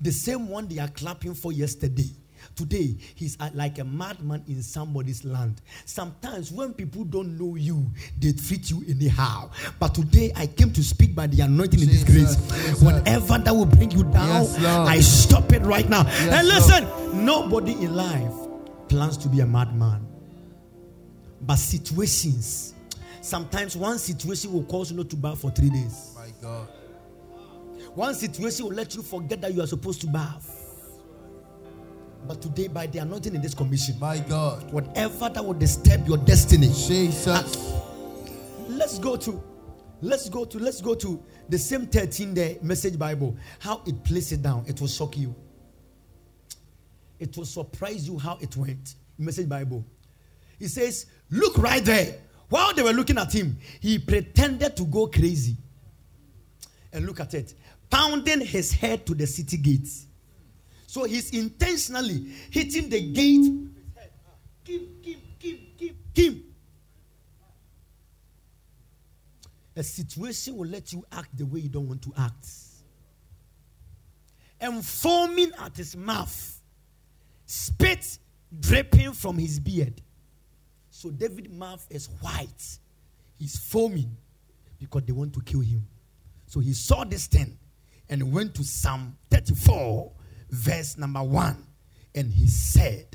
The 0.01 0.12
same 0.12 0.48
one 0.50 0.68
they 0.68 0.80
are 0.80 0.88
clapping 0.89 1.34
for 1.34 1.51
yesterday. 1.51 2.10
Today, 2.56 2.96
he's 3.16 3.38
uh, 3.39 3.50
like 3.54 3.80
a 3.80 3.84
madman 3.84 4.44
in 4.48 4.62
somebody's 4.62 5.25
land. 5.25 5.62
Sometimes, 5.86 6.51
when 6.51 6.74
people 6.74 7.04
don't 7.04 7.38
know 7.38 7.56
you, 7.56 7.86
they 8.20 8.32
treat 8.32 8.70
you 8.70 8.84
anyhow. 8.88 9.50
But 9.80 9.96
today, 9.96 10.32
I 10.36 10.48
came 10.48 10.72
to 10.74 10.84
speak 10.84 11.16
by 11.16 11.27
the 11.27 11.42
anointing 11.42 11.80
Jesus, 11.80 12.08
in 12.08 12.13
this 12.16 12.38
grace. 12.38 12.82
Whatever 12.82 13.38
that 13.39 13.54
will 13.54 13.66
bring 13.66 13.92
you 13.92 14.04
down, 14.04 14.44
yes, 14.44 14.58
I 14.63 15.00
stop 15.00 15.51
it 15.51 15.62
right 15.63 15.88
now. 15.89 16.04
Yes, 16.04 16.34
and 16.34 16.48
listen, 16.48 16.84
Lord. 16.86 17.16
nobody 17.16 17.74
in 17.74 17.96
life 17.96 18.34
plans 18.88 19.18
to 19.18 19.30
be 19.30 19.42
a 19.42 19.46
madman. 19.46 20.08
But 21.42 21.58
situations, 21.58 22.74
sometimes 23.22 23.75
one 23.75 24.00
situation 24.00 24.54
will 24.54 24.63
cause 24.63 24.92
you 24.92 24.98
not 24.98 25.10
to 25.10 25.16
bath 25.16 25.42
for 25.42 25.51
three 25.51 25.70
days. 25.70 26.16
My 26.16 26.30
God. 26.42 26.68
One 27.98 28.13
situation 28.13 28.66
will 28.68 28.75
let 28.75 28.94
you 28.94 29.01
forget 29.01 29.42
that 29.42 29.56
you 29.56 29.63
are 29.63 29.66
supposed 29.66 30.01
to 30.01 30.08
bath. 30.08 30.54
But 32.27 32.44
today, 32.44 32.68
by 32.68 32.86
the 32.86 33.00
anointing 33.00 33.34
in 33.34 33.42
this 33.42 33.56
commission, 33.56 33.98
my 34.00 34.20
God, 34.20 34.72
whatever 34.72 35.30
that 35.30 35.44
will 35.44 35.56
disturb 35.56 36.08
your 36.08 36.20
destiny, 36.20 36.68
Jesus. 36.68 37.27
Uh, 37.27 37.42
let's 38.68 39.00
go 39.00 39.16
to, 39.16 39.42
let's 40.04 40.30
go 40.30 40.46
to, 40.46 40.60
let's 40.60 40.80
go 40.80 40.94
to 40.94 41.24
the 41.50 41.58
same 41.58 41.88
13 41.88 42.36
day 42.36 42.60
message 42.62 43.00
Bible. 43.00 43.36
How 43.58 43.82
it 43.88 44.04
places 44.04 44.34
it 44.34 44.44
down, 44.44 44.63
it 44.68 44.80
will 44.80 44.88
shock 44.88 45.18
you. 45.18 45.34
It 47.18 47.36
will 47.36 47.46
surprise 47.46 48.08
you 48.08 48.20
how 48.20 48.38
it 48.39 48.56
went. 48.56 48.94
Message 49.18 49.50
Bible. 49.50 49.84
It 50.60 50.68
says, 50.68 51.08
Look 51.32 51.58
right 51.58 51.84
there. 51.84 52.20
While 52.50 52.75
they 52.75 52.84
were 52.84 52.94
looking 52.94 53.18
at 53.18 53.34
him, 53.34 53.58
he 53.80 53.98
pretended 53.98 54.77
to 54.77 54.86
go 54.86 55.08
crazy. 55.08 55.58
And 56.94 57.06
look 57.06 57.20
at 57.20 57.34
it, 57.34 57.54
pounding 57.89 58.41
his 58.41 58.72
head 58.72 59.06
to 59.06 59.15
the 59.15 59.27
city 59.27 59.58
gates. 59.58 60.08
So 60.88 61.03
he's 61.03 61.32
intentionally 61.32 62.32
hitting 62.50 62.89
the 62.89 63.01
gate. 63.12 63.51
Keep, 64.63 65.03
keep, 65.03 65.39
keep, 65.39 65.77
keep, 65.77 66.13
keep. 66.13 66.53
A 69.75 69.84
situation 69.84 70.56
will 70.56 70.67
let 70.67 70.91
you 70.91 71.06
act 71.12 71.38
the 71.38 71.46
way 71.46 71.60
you 71.60 71.70
don't 71.70 71.88
want 71.88 72.01
to 72.01 72.13
act. 72.17 72.48
And 74.60 74.84
foaming 74.84 75.51
at 75.60 75.77
his 75.77 75.96
mouth, 75.96 76.62
spit 77.46 78.17
dripping 78.60 79.13
from 79.13 79.38
his 79.38 79.60
beard. 79.60 80.01
So 80.89 81.12
David's 81.12 81.50
mouth 81.50 81.86
is 81.91 82.08
white. 82.22 82.79
He's 83.38 83.56
foaming 83.60 84.17
because 84.79 85.03
they 85.03 85.13
want 85.13 85.34
to 85.34 85.41
kill 85.41 85.60
him. 85.60 85.86
So 86.48 86.60
he 86.60 86.74
saw 86.74 87.03
this 87.03 87.27
thing 87.27 87.58
and 88.10 88.32
went 88.32 88.56
to 88.56 88.64
Psalm 88.64 89.18
34, 89.30 90.12
verse 90.50 90.98
number 90.98 91.24
1. 91.24 91.66
And 92.16 92.32
he 92.32 92.48
said, 92.48 93.06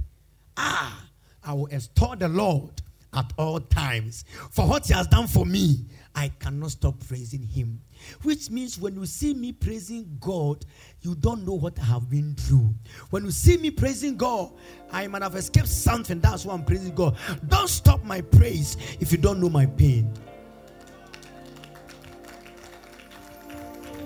Ah, 0.57 1.07
I 1.45 1.55
will 1.55 1.67
extol 1.67 2.17
the 2.17 2.29
Lord 2.29 2.83
at 3.15 3.33
all 3.37 3.61
times. 3.61 4.25
For 4.51 4.67
what 4.67 4.87
he 4.87 4.95
has 4.95 5.07
done 5.07 5.27
for 5.27 5.45
me, 5.45 5.87
I 6.15 6.29
cannot 6.29 6.73
stop 6.73 6.95
praising 7.07 7.43
him. 7.43 7.81
Which 8.23 8.51
means 8.51 8.79
when 8.79 8.95
you 8.95 9.07
see 9.07 9.35
me 9.35 9.53
praising 9.53 10.19
God, 10.21 10.65
you 11.01 11.15
don't 11.15 11.47
know 11.47 11.55
what 11.55 11.79
I 11.79 11.85
have 11.85 12.11
been 12.11 12.35
through. 12.35 12.75
When 13.11 13.25
you 13.25 13.31
see 13.31 13.57
me 13.57 13.71
praising 13.71 14.17
God, 14.17 14.53
I 14.91 15.07
might 15.07 15.23
have 15.23 15.37
escaped 15.37 15.69
something. 15.69 16.21
That's 16.21 16.45
why 16.45 16.55
I'm 16.55 16.65
praising 16.65 16.95
God. 16.95 17.17
Don't 17.49 17.69
stop 17.69 18.05
my 18.05 18.21
praise 18.21 18.77
if 19.01 19.13
you 19.13 19.19
don't 19.19 19.41
know 19.41 19.49
my 19.49 19.67
pain. 19.67 20.13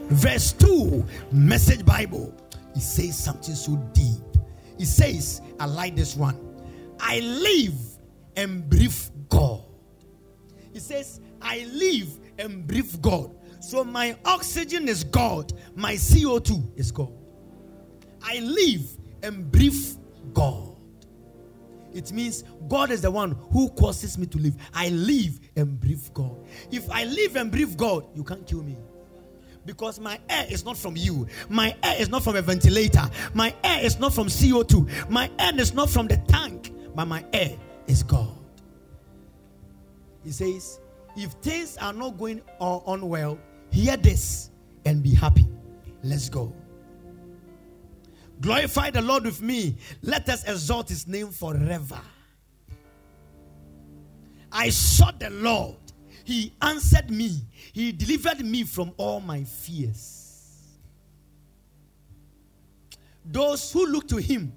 Verse 0.08 0.52
2, 0.52 1.04
Message 1.32 1.84
Bible. 1.84 2.34
It 2.74 2.82
says 2.82 3.18
something 3.18 3.54
so 3.54 3.76
deep. 3.92 4.22
It 4.78 4.86
says, 4.86 5.40
I 5.58 5.66
like 5.66 5.96
this 5.96 6.14
one. 6.16 6.38
I 7.00 7.20
live 7.20 7.74
and 8.36 8.68
breathe 8.68 8.96
God. 9.28 9.62
It 10.74 10.80
says, 10.82 11.20
I 11.40 11.66
live 11.72 12.08
and 12.38 12.66
breathe 12.66 13.00
God. 13.00 13.34
So 13.60 13.82
my 13.82 14.16
oxygen 14.24 14.88
is 14.88 15.02
God, 15.02 15.52
my 15.74 15.94
CO2 15.94 16.78
is 16.78 16.92
God. 16.92 17.12
I 18.22 18.38
live 18.40 18.96
and 19.22 19.50
breathe 19.50 19.96
God. 20.32 20.76
It 21.92 22.12
means 22.12 22.44
God 22.68 22.90
is 22.90 23.00
the 23.00 23.10
one 23.10 23.32
who 23.52 23.70
causes 23.70 24.18
me 24.18 24.26
to 24.26 24.38
live. 24.38 24.54
I 24.74 24.90
live 24.90 25.40
and 25.56 25.80
breathe 25.80 26.06
God. 26.12 26.36
If 26.70 26.90
I 26.90 27.04
live 27.04 27.36
and 27.36 27.50
breathe 27.50 27.76
God, 27.76 28.04
you 28.14 28.22
can't 28.22 28.46
kill 28.46 28.62
me. 28.62 28.76
Because 29.66 29.98
my 30.00 30.18
air 30.30 30.46
is 30.48 30.64
not 30.64 30.76
from 30.76 30.96
you. 30.96 31.26
My 31.48 31.76
air 31.82 32.00
is 32.00 32.08
not 32.08 32.22
from 32.22 32.36
a 32.36 32.42
ventilator. 32.42 33.02
My 33.34 33.54
air 33.64 33.84
is 33.84 33.98
not 33.98 34.14
from 34.14 34.28
CO2. 34.28 35.10
My 35.10 35.30
air 35.38 35.58
is 35.60 35.74
not 35.74 35.90
from 35.90 36.06
the 36.06 36.16
tank. 36.28 36.72
But 36.94 37.06
my 37.06 37.24
air 37.32 37.58
is 37.86 38.02
God. 38.02 38.38
He 40.24 40.30
says, 40.30 40.80
if 41.16 41.32
things 41.42 41.76
are 41.78 41.92
not 41.92 42.16
going 42.16 42.40
on 42.58 43.08
well, 43.08 43.38
hear 43.70 43.96
this 43.96 44.50
and 44.84 45.02
be 45.02 45.14
happy. 45.14 45.46
Let's 46.02 46.28
go. 46.28 46.54
Glorify 48.40 48.90
the 48.90 49.02
Lord 49.02 49.24
with 49.24 49.42
me. 49.42 49.76
Let 50.02 50.28
us 50.28 50.44
exalt 50.44 50.88
his 50.88 51.06
name 51.06 51.30
forever. 51.30 52.00
I 54.52 54.70
sought 54.70 55.18
the 55.18 55.30
Lord. 55.30 55.76
He 56.24 56.52
answered 56.60 57.10
me. 57.10 57.42
He 57.76 57.92
delivered 57.92 58.42
me 58.42 58.64
from 58.64 58.94
all 58.96 59.20
my 59.20 59.44
fears. 59.44 60.32
Those 63.22 63.70
who 63.70 63.86
look 63.86 64.08
to 64.08 64.16
him 64.16 64.50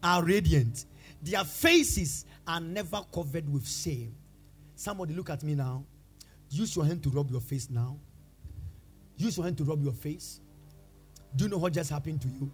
are 0.00 0.22
radiant. 0.22 0.84
Their 1.20 1.42
faces 1.42 2.24
are 2.46 2.60
never 2.60 3.00
covered 3.12 3.52
with 3.52 3.68
shame. 3.68 4.14
Somebody 4.76 5.14
look 5.14 5.30
at 5.30 5.42
me 5.42 5.56
now. 5.56 5.84
Use 6.48 6.76
your 6.76 6.84
hand 6.84 7.02
to 7.02 7.08
rub 7.08 7.28
your 7.28 7.40
face 7.40 7.68
now. 7.70 7.98
Use 9.16 9.36
your 9.36 9.46
hand 9.46 9.58
to 9.58 9.64
rub 9.64 9.82
your 9.82 9.92
face. 9.92 10.40
Do 11.34 11.46
you 11.46 11.50
know 11.50 11.58
what 11.58 11.72
just 11.72 11.90
happened 11.90 12.22
to 12.22 12.28
you? 12.28 12.52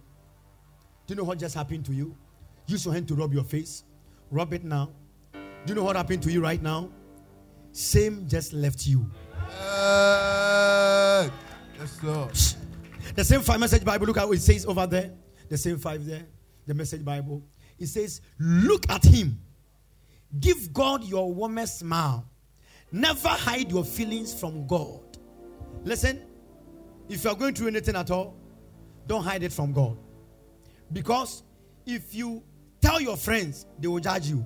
Do 1.05 1.13
you 1.13 1.15
know 1.15 1.25
what 1.25 1.37
just 1.37 1.53
happened 1.53 1.85
to 1.85 1.93
you? 1.93 2.17
Use 2.65 2.85
your 2.85 2.95
hand 2.95 3.07
to 3.09 3.13
rub 3.13 3.35
your 3.35 3.43
face. 3.43 3.83
Rub 4.31 4.51
it 4.51 4.63
now. 4.63 4.89
Do 5.33 5.39
you 5.67 5.75
know 5.75 5.83
what 5.83 5.95
happened 5.95 6.23
to 6.23 6.31
you 6.31 6.41
right 6.41 6.59
now? 6.59 6.89
Same 7.71 8.27
just 8.27 8.51
left 8.51 8.87
you. 8.87 9.05
Yes, 11.91 12.03
Lord. 12.03 13.15
The 13.15 13.23
same 13.23 13.41
five 13.41 13.59
message 13.59 13.83
Bible. 13.83 14.07
Look 14.07 14.17
at 14.17 14.27
what 14.27 14.37
it 14.37 14.41
says 14.41 14.65
over 14.65 14.87
there. 14.87 15.11
The 15.49 15.57
same 15.57 15.77
five 15.77 16.05
there. 16.05 16.25
The 16.65 16.73
message 16.73 17.03
Bible. 17.03 17.43
It 17.79 17.87
says, 17.87 18.21
Look 18.39 18.89
at 18.89 19.03
him. 19.03 19.39
Give 20.39 20.71
God 20.71 21.03
your 21.03 21.33
warmest 21.33 21.79
smile. 21.79 22.25
Never 22.91 23.29
hide 23.29 23.71
your 23.71 23.83
feelings 23.83 24.33
from 24.33 24.67
God. 24.67 25.01
Listen, 25.83 26.21
if 27.09 27.23
you 27.23 27.29
are 27.29 27.35
going 27.35 27.53
through 27.53 27.67
anything 27.67 27.95
at 27.95 28.11
all, 28.11 28.35
don't 29.07 29.23
hide 29.23 29.43
it 29.43 29.51
from 29.51 29.73
God. 29.73 29.97
Because 30.93 31.43
if 31.85 32.13
you 32.13 32.43
tell 32.81 33.01
your 33.01 33.17
friends, 33.17 33.65
they 33.79 33.87
will 33.87 33.99
judge 33.99 34.27
you. 34.27 34.45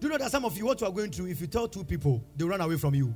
Do 0.00 0.06
you 0.06 0.12
know 0.12 0.18
that 0.18 0.30
some 0.30 0.44
of 0.44 0.56
you, 0.56 0.64
what 0.66 0.80
you 0.80 0.86
are 0.86 0.92
going 0.92 1.10
through, 1.10 1.26
if 1.26 1.40
you 1.40 1.46
tell 1.46 1.68
two 1.68 1.84
people, 1.84 2.24
they 2.36 2.44
run 2.44 2.60
away 2.60 2.76
from 2.76 2.94
you. 2.94 3.14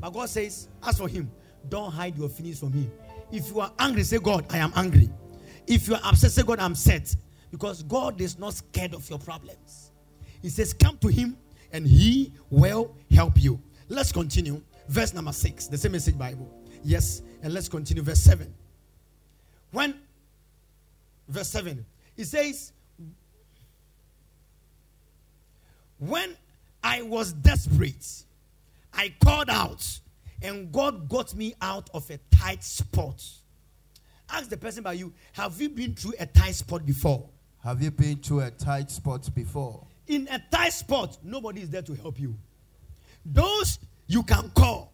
But 0.00 0.10
God 0.10 0.28
says, 0.28 0.68
as 0.82 0.98
for 0.98 1.08
him, 1.08 1.30
don't 1.68 1.92
hide 1.92 2.16
your 2.16 2.28
feelings 2.28 2.60
from 2.60 2.72
him. 2.72 2.90
If 3.32 3.48
you 3.50 3.60
are 3.60 3.72
angry, 3.78 4.02
say, 4.02 4.18
God, 4.18 4.46
I 4.50 4.58
am 4.58 4.72
angry. 4.76 5.10
If 5.66 5.88
you 5.88 5.94
are 5.94 6.00
upset, 6.04 6.30
say, 6.30 6.42
God, 6.42 6.58
I'm 6.60 6.72
upset. 6.72 7.14
Because 7.50 7.82
God 7.84 8.20
is 8.20 8.38
not 8.38 8.54
scared 8.54 8.94
of 8.94 9.08
your 9.08 9.18
problems. 9.18 9.92
He 10.42 10.48
says, 10.48 10.74
Come 10.74 10.98
to 10.98 11.08
him 11.08 11.36
and 11.72 11.86
he 11.86 12.32
will 12.50 12.94
help 13.10 13.40
you. 13.40 13.60
Let's 13.88 14.12
continue. 14.12 14.60
Verse 14.88 15.14
number 15.14 15.32
six, 15.32 15.66
the 15.66 15.78
same 15.78 15.92
message 15.92 16.18
Bible. 16.18 16.52
Yes, 16.82 17.22
and 17.42 17.54
let's 17.54 17.68
continue. 17.68 18.02
Verse 18.02 18.20
seven. 18.20 18.52
When, 19.70 19.94
verse 21.28 21.48
seven, 21.48 21.86
it 22.16 22.26
says, 22.26 22.72
When 25.98 26.36
I 26.82 27.02
was 27.02 27.32
desperate, 27.32 28.24
I 28.92 29.14
called 29.22 29.48
out, 29.48 30.00
and 30.44 30.70
God 30.70 31.08
got 31.08 31.34
me 31.34 31.54
out 31.60 31.90
of 31.92 32.08
a 32.10 32.18
tight 32.30 32.62
spot. 32.62 33.24
Ask 34.30 34.48
the 34.48 34.56
person 34.56 34.84
by 34.84 34.92
you, 34.92 35.12
have 35.32 35.60
you 35.60 35.68
been 35.68 35.94
through 35.94 36.14
a 36.20 36.26
tight 36.26 36.54
spot 36.54 36.86
before? 36.86 37.28
Have 37.62 37.82
you 37.82 37.90
been 37.90 38.18
through 38.18 38.40
a 38.40 38.50
tight 38.50 38.90
spot 38.90 39.28
before? 39.34 39.86
in 40.06 40.28
a 40.30 40.42
tight 40.50 40.72
spot, 40.72 41.18
nobody 41.22 41.62
is 41.62 41.70
there 41.70 41.82
to 41.82 41.94
help 41.94 42.20
you. 42.20 42.36
Those 43.24 43.78
you 44.06 44.22
can 44.22 44.50
call, 44.50 44.92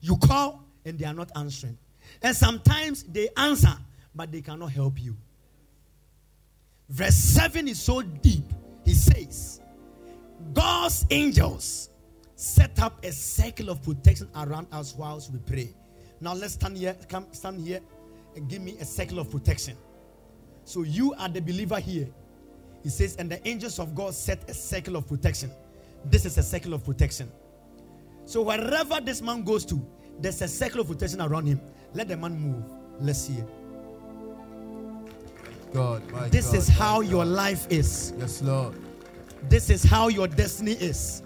you 0.00 0.16
call 0.16 0.64
and 0.84 0.98
they 0.98 1.06
are 1.06 1.14
not 1.14 1.30
answering. 1.34 1.78
And 2.22 2.36
sometimes 2.36 3.04
they 3.04 3.28
answer, 3.36 3.76
but 4.14 4.30
they 4.30 4.42
cannot 4.42 4.72
help 4.72 5.00
you. 5.02 5.16
Verse 6.88 7.14
7 7.14 7.66
is 7.68 7.80
so 7.80 8.02
deep. 8.02 8.44
He 8.84 8.92
says, 8.92 9.60
God's 10.52 11.06
angels 11.10 11.88
set 12.44 12.80
up 12.80 13.04
a 13.04 13.12
circle 13.12 13.70
of 13.70 13.82
protection 13.82 14.28
around 14.36 14.66
us 14.72 14.94
whilst 14.94 15.32
we 15.32 15.38
pray. 15.38 15.74
Now 16.20 16.34
let's 16.34 16.54
stand 16.54 16.76
here, 16.76 16.96
come 17.08 17.26
stand 17.32 17.60
here 17.60 17.80
and 18.36 18.48
give 18.48 18.62
me 18.62 18.76
a 18.80 18.84
circle 18.84 19.18
of 19.18 19.30
protection. 19.30 19.76
So 20.64 20.82
you 20.82 21.14
are 21.14 21.28
the 21.28 21.40
believer 21.40 21.78
here 21.78 22.08
he 22.84 22.90
says, 22.90 23.16
and 23.16 23.30
the 23.30 23.48
angels 23.48 23.78
of 23.78 23.94
God 23.94 24.14
set 24.14 24.48
a 24.48 24.52
circle 24.52 24.96
of 24.96 25.08
protection. 25.08 25.50
This 26.04 26.26
is 26.26 26.36
a 26.36 26.42
circle 26.42 26.74
of 26.74 26.84
protection. 26.84 27.32
So 28.26 28.42
wherever 28.42 29.00
this 29.00 29.22
man 29.22 29.42
goes 29.42 29.64
to, 29.66 29.84
there's 30.20 30.42
a 30.42 30.48
circle 30.48 30.82
of 30.82 30.88
protection 30.88 31.22
around 31.22 31.46
him. 31.46 31.62
Let 31.94 32.08
the 32.08 32.16
man 32.18 32.38
move. 32.38 32.62
Let's 33.00 33.20
see 33.20 33.34
it. 33.34 33.48
God, 35.72 36.02
this 36.30 36.48
God, 36.48 36.56
is 36.56 36.68
how 36.68 37.00
your 37.00 37.24
life 37.24 37.66
is. 37.70 38.12
Yes, 38.18 38.42
Lord. 38.42 38.74
This 39.48 39.70
is 39.70 39.82
how 39.82 40.08
your 40.08 40.28
destiny 40.28 40.72
is. 40.72 41.22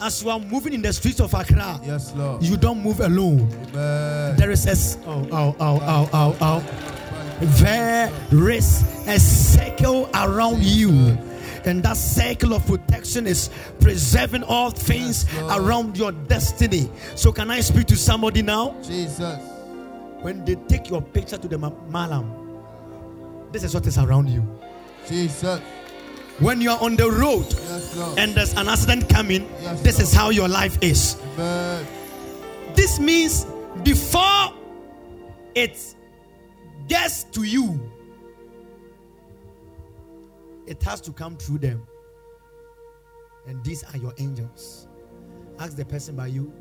As 0.00 0.22
you 0.22 0.30
are 0.30 0.40
moving 0.40 0.72
in 0.74 0.82
the 0.82 0.92
streets 0.92 1.20
of 1.20 1.32
Accra, 1.34 1.80
yes, 1.84 2.12
Lord. 2.14 2.42
you 2.42 2.56
don't 2.56 2.82
move 2.82 3.00
alone. 3.00 3.48
Amen. 3.70 4.36
There 4.36 4.50
is 4.50 4.66
a 4.66 4.98
oh 5.08 5.28
oh 5.30 5.56
oh 5.60 5.80
oh 5.82 6.10
oh 6.12 6.36
oh. 6.40 6.94
There 7.40 8.10
is 8.50 8.82
a 9.06 9.18
circle 9.18 10.08
around 10.14 10.62
you. 10.62 11.18
And 11.66 11.82
that 11.82 11.96
circle 11.96 12.52
of 12.52 12.66
protection 12.66 13.26
is 13.26 13.48
preserving 13.80 14.42
all 14.42 14.70
things 14.70 15.24
yes, 15.32 15.58
around 15.58 15.96
your 15.96 16.12
destiny. 16.12 16.90
So, 17.14 17.32
can 17.32 17.50
I 17.50 17.60
speak 17.60 17.86
to 17.86 17.96
somebody 17.96 18.42
now? 18.42 18.76
Jesus. 18.82 19.40
When 20.20 20.44
they 20.44 20.56
take 20.56 20.90
your 20.90 21.00
picture 21.00 21.38
to 21.38 21.48
the 21.48 21.58
malam, 21.58 22.30
this 23.50 23.64
is 23.64 23.72
what 23.72 23.86
is 23.86 23.96
around 23.96 24.28
you. 24.28 24.46
Jesus. 25.08 25.60
When 26.40 26.60
you 26.60 26.70
are 26.70 26.80
on 26.82 26.96
the 26.96 27.10
road 27.10 27.46
Yes, 27.48 28.16
and 28.18 28.34
there's 28.34 28.54
an 28.54 28.68
accident 28.68 29.08
coming, 29.08 29.48
Yes, 29.62 29.80
this 29.82 29.98
Lord. 29.98 30.02
is 30.08 30.12
how 30.12 30.30
your 30.30 30.48
life 30.48 30.76
is. 30.82 31.16
Amen. 31.34 31.86
This 32.74 32.98
means 32.98 33.46
before 33.84 34.52
it 35.54 35.94
gets 36.88 37.24
to 37.24 37.44
you, 37.44 37.80
it 40.66 40.82
has 40.82 41.00
to 41.02 41.12
come 41.12 41.36
through 41.36 41.58
them. 41.58 41.86
And 43.46 43.62
these 43.62 43.84
are 43.84 43.96
your 43.98 44.14
angels. 44.18 44.88
Ask 45.58 45.76
the 45.76 45.84
person 45.84 46.16
by 46.16 46.26
you, 46.28 46.52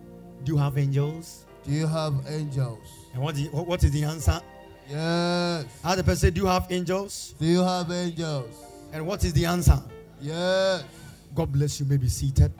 do 0.44 0.52
you 0.52 0.58
have 0.58 0.78
angels? 0.78 1.46
Do 1.66 1.72
you 1.72 1.88
have 1.88 2.14
angels? 2.28 2.80
And 3.14 3.24
what, 3.24 3.36
the, 3.36 3.46
what 3.46 3.84
is 3.84 3.92
the 3.92 4.04
answer? 4.04 4.40
Yes. 4.88 5.66
Ask 5.84 5.98
the 5.98 6.04
person, 6.04 6.34
do 6.34 6.42
you 6.42 6.48
have 6.48 6.68
angels? 6.70 7.34
Do 7.40 7.46
you 7.46 7.64
have 7.64 7.90
angels? 7.92 8.54
And 8.94 9.08
what 9.08 9.24
is 9.24 9.34
the 9.34 9.46
answer? 9.46 9.82
Yes. 10.22 10.86
God 11.34 11.52
bless 11.52 11.80
you. 11.80 11.88
May 11.88 11.98
be 11.98 12.08
seated. 12.08 12.54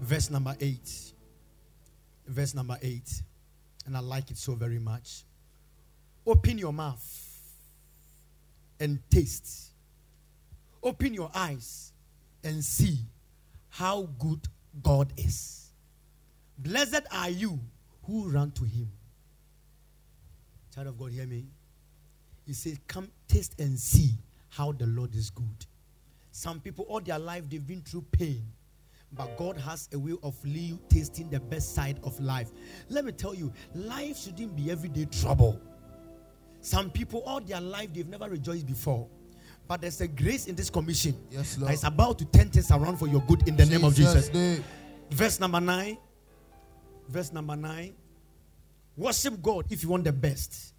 Verse 0.00 0.30
number 0.30 0.56
eight. 0.60 1.12
Verse 2.26 2.56
number 2.56 2.76
eight. 2.82 3.22
And 3.86 3.96
I 3.96 4.00
like 4.00 4.32
it 4.32 4.36
so 4.36 4.56
very 4.56 4.80
much. 4.80 5.22
Open 6.26 6.58
your 6.58 6.72
mouth 6.72 7.38
and 8.80 8.98
taste. 9.08 9.70
Open 10.82 11.14
your 11.14 11.30
eyes 11.32 11.92
and 12.42 12.64
see 12.64 12.98
how 13.68 14.08
good 14.18 14.40
God 14.82 15.12
is. 15.16 15.68
Blessed 16.58 17.02
are 17.12 17.30
you 17.30 17.60
who 18.02 18.28
run 18.28 18.50
to 18.52 18.64
him. 18.64 18.90
Child 20.74 20.88
of 20.88 20.98
God, 20.98 21.12
hear 21.12 21.26
me. 21.26 21.46
He 22.50 22.54
said, 22.54 22.84
Come 22.88 23.08
taste 23.28 23.60
and 23.60 23.78
see 23.78 24.10
how 24.48 24.72
the 24.72 24.84
Lord 24.88 25.14
is 25.14 25.30
good. 25.30 25.66
Some 26.32 26.58
people, 26.58 26.84
all 26.88 26.98
their 27.00 27.16
life, 27.20 27.48
they've 27.48 27.64
been 27.64 27.80
through 27.80 28.06
pain. 28.10 28.42
But 29.12 29.36
God 29.36 29.56
has 29.58 29.88
a 29.94 29.98
way 30.00 30.14
of 30.24 30.34
you 30.44 30.80
tasting 30.88 31.30
the 31.30 31.38
best 31.38 31.76
side 31.76 32.00
of 32.02 32.18
life. 32.18 32.50
Let 32.88 33.04
me 33.04 33.12
tell 33.12 33.36
you, 33.36 33.52
life 33.72 34.18
shouldn't 34.18 34.56
be 34.56 34.68
everyday 34.68 35.04
trouble. 35.04 35.60
Some 36.60 36.90
people, 36.90 37.22
all 37.24 37.40
their 37.40 37.60
life, 37.60 37.94
they've 37.94 38.08
never 38.08 38.28
rejoiced 38.28 38.66
before. 38.66 39.06
But 39.68 39.82
there's 39.82 40.00
a 40.00 40.08
grace 40.08 40.48
in 40.48 40.56
this 40.56 40.70
commission 40.70 41.14
Yes, 41.30 41.56
Lord. 41.56 41.72
is 41.72 41.84
about 41.84 42.18
to 42.18 42.24
turn 42.24 42.50
things 42.50 42.72
around 42.72 42.96
for 42.96 43.06
your 43.06 43.20
good 43.28 43.46
in 43.46 43.54
the 43.54 43.66
name 43.66 43.84
of 43.84 43.94
Jesus. 43.94 44.28
Verse 45.08 45.38
number 45.38 45.60
nine. 45.60 45.98
Verse 47.08 47.32
number 47.32 47.54
nine. 47.54 47.94
Worship 48.96 49.40
God 49.40 49.66
if 49.70 49.84
you 49.84 49.88
want 49.90 50.02
the 50.02 50.12
best. 50.12 50.74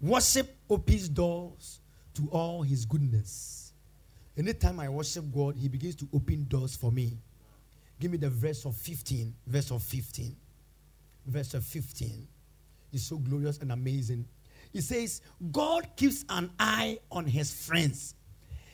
Worship 0.00 0.56
opens 0.68 1.08
doors 1.08 1.80
to 2.14 2.28
all 2.30 2.62
his 2.62 2.84
goodness. 2.84 3.72
Anytime 4.36 4.80
I 4.80 4.88
worship 4.88 5.24
God, 5.32 5.56
he 5.56 5.68
begins 5.68 5.94
to 5.96 6.08
open 6.14 6.46
doors 6.48 6.74
for 6.74 6.90
me. 6.90 7.18
Give 7.98 8.10
me 8.10 8.16
the 8.16 8.30
verse 8.30 8.64
of 8.64 8.74
15. 8.76 9.34
Verse 9.46 9.70
of 9.70 9.82
15. 9.82 10.34
Verse 11.26 11.54
of 11.54 11.64
15. 11.64 12.26
It's 12.92 13.04
so 13.04 13.18
glorious 13.18 13.58
and 13.58 13.72
amazing. 13.72 14.26
He 14.72 14.80
says, 14.80 15.20
God 15.52 15.86
keeps 15.96 16.24
an 16.28 16.50
eye 16.58 16.98
on 17.10 17.26
his 17.26 17.52
friends. 17.52 18.14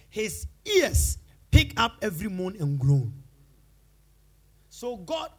His 0.09 0.47
ears 0.64 1.18
pick 1.50 1.78
up 1.78 1.97
every 2.02 2.28
moan 2.28 2.56
and 2.61 2.78
groan. 2.78 3.12
So 4.68 4.97
God 4.97 5.30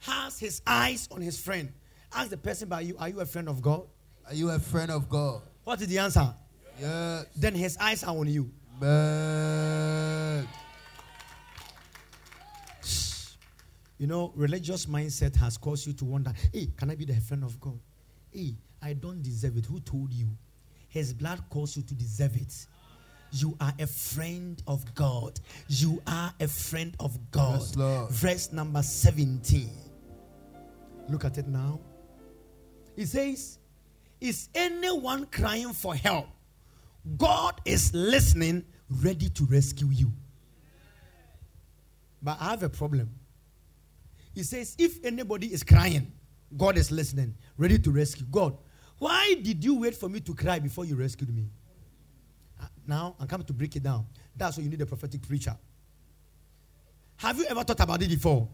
has 0.00 0.38
his 0.38 0.62
eyes 0.66 1.08
on 1.10 1.20
his 1.20 1.40
friend. 1.40 1.72
Ask 2.12 2.30
the 2.30 2.36
person 2.36 2.68
by 2.68 2.82
you, 2.82 2.96
are 2.98 3.08
you 3.08 3.20
a 3.20 3.26
friend 3.26 3.48
of 3.48 3.60
God? 3.60 3.86
Are 4.26 4.34
you 4.34 4.50
a 4.50 4.58
friend 4.58 4.90
of 4.90 5.08
God? 5.08 5.42
What 5.64 5.80
is 5.80 5.88
the 5.88 5.98
answer? 5.98 6.34
Yes. 6.80 7.26
Then 7.36 7.54
his 7.54 7.76
eyes 7.78 8.02
are 8.04 8.16
on 8.16 8.26
you. 8.26 8.50
Amen. 8.76 10.48
You 13.98 14.06
know, 14.08 14.32
religious 14.34 14.86
mindset 14.86 15.36
has 15.36 15.56
caused 15.56 15.86
you 15.86 15.92
to 15.94 16.04
wonder, 16.04 16.32
hey, 16.52 16.68
can 16.76 16.90
I 16.90 16.94
be 16.94 17.04
the 17.04 17.14
friend 17.14 17.44
of 17.44 17.60
God? 17.60 17.78
Hey, 18.30 18.56
I 18.82 18.92
don't 18.94 19.22
deserve 19.22 19.56
it. 19.56 19.66
Who 19.66 19.78
told 19.80 20.12
you? 20.12 20.28
His 20.88 21.12
blood 21.12 21.42
caused 21.48 21.76
you 21.76 21.82
to 21.84 21.94
deserve 21.94 22.36
it. 22.36 22.66
You 23.30 23.56
are 23.60 23.72
a 23.78 23.86
friend 23.86 24.62
of 24.66 24.94
God. 24.94 25.40
You 25.68 26.02
are 26.06 26.32
a 26.40 26.48
friend 26.48 26.94
of 27.00 27.18
God. 27.30 27.60
Yes. 27.76 28.10
Verse 28.10 28.52
number 28.52 28.82
17. 28.82 29.70
Look 31.08 31.24
at 31.24 31.38
it 31.38 31.46
now. 31.46 31.80
It 32.96 33.06
says, 33.06 33.58
Is 34.24 34.48
anyone 34.54 35.26
crying 35.26 35.74
for 35.74 35.94
help? 35.94 36.28
God 37.18 37.60
is 37.66 37.92
listening, 37.92 38.64
ready 38.88 39.28
to 39.28 39.44
rescue 39.44 39.88
you. 39.88 40.10
But 42.22 42.38
I 42.40 42.44
have 42.52 42.62
a 42.62 42.70
problem. 42.70 43.10
He 44.34 44.42
says, 44.42 44.76
If 44.78 45.04
anybody 45.04 45.48
is 45.52 45.62
crying, 45.62 46.10
God 46.56 46.78
is 46.78 46.90
listening, 46.90 47.34
ready 47.58 47.78
to 47.80 47.90
rescue. 47.90 48.24
God, 48.30 48.56
why 48.98 49.34
did 49.42 49.62
you 49.62 49.78
wait 49.80 49.94
for 49.94 50.08
me 50.08 50.20
to 50.20 50.34
cry 50.34 50.58
before 50.58 50.86
you 50.86 50.96
rescued 50.96 51.28
me? 51.28 51.50
Uh, 52.58 52.64
Now, 52.86 53.16
I'm 53.20 53.26
coming 53.26 53.46
to 53.46 53.52
break 53.52 53.76
it 53.76 53.82
down. 53.82 54.06
That's 54.34 54.56
why 54.56 54.62
you 54.62 54.70
need 54.70 54.80
a 54.80 54.86
prophetic 54.86 55.20
preacher. 55.20 55.54
Have 57.16 57.36
you 57.36 57.44
ever 57.44 57.62
thought 57.62 57.80
about 57.80 58.00
it 58.00 58.08
before? 58.08 58.48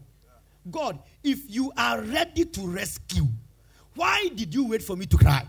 God, 0.69 0.99
if 1.23 1.49
you 1.49 1.71
are 1.77 2.01
ready 2.01 2.43
to 2.43 2.67
rescue, 2.67 3.27
why 3.95 4.27
did 4.35 4.53
you 4.53 4.67
wait 4.67 4.83
for 4.83 4.97
me 4.97 5.05
to 5.05 5.17
cry? 5.17 5.47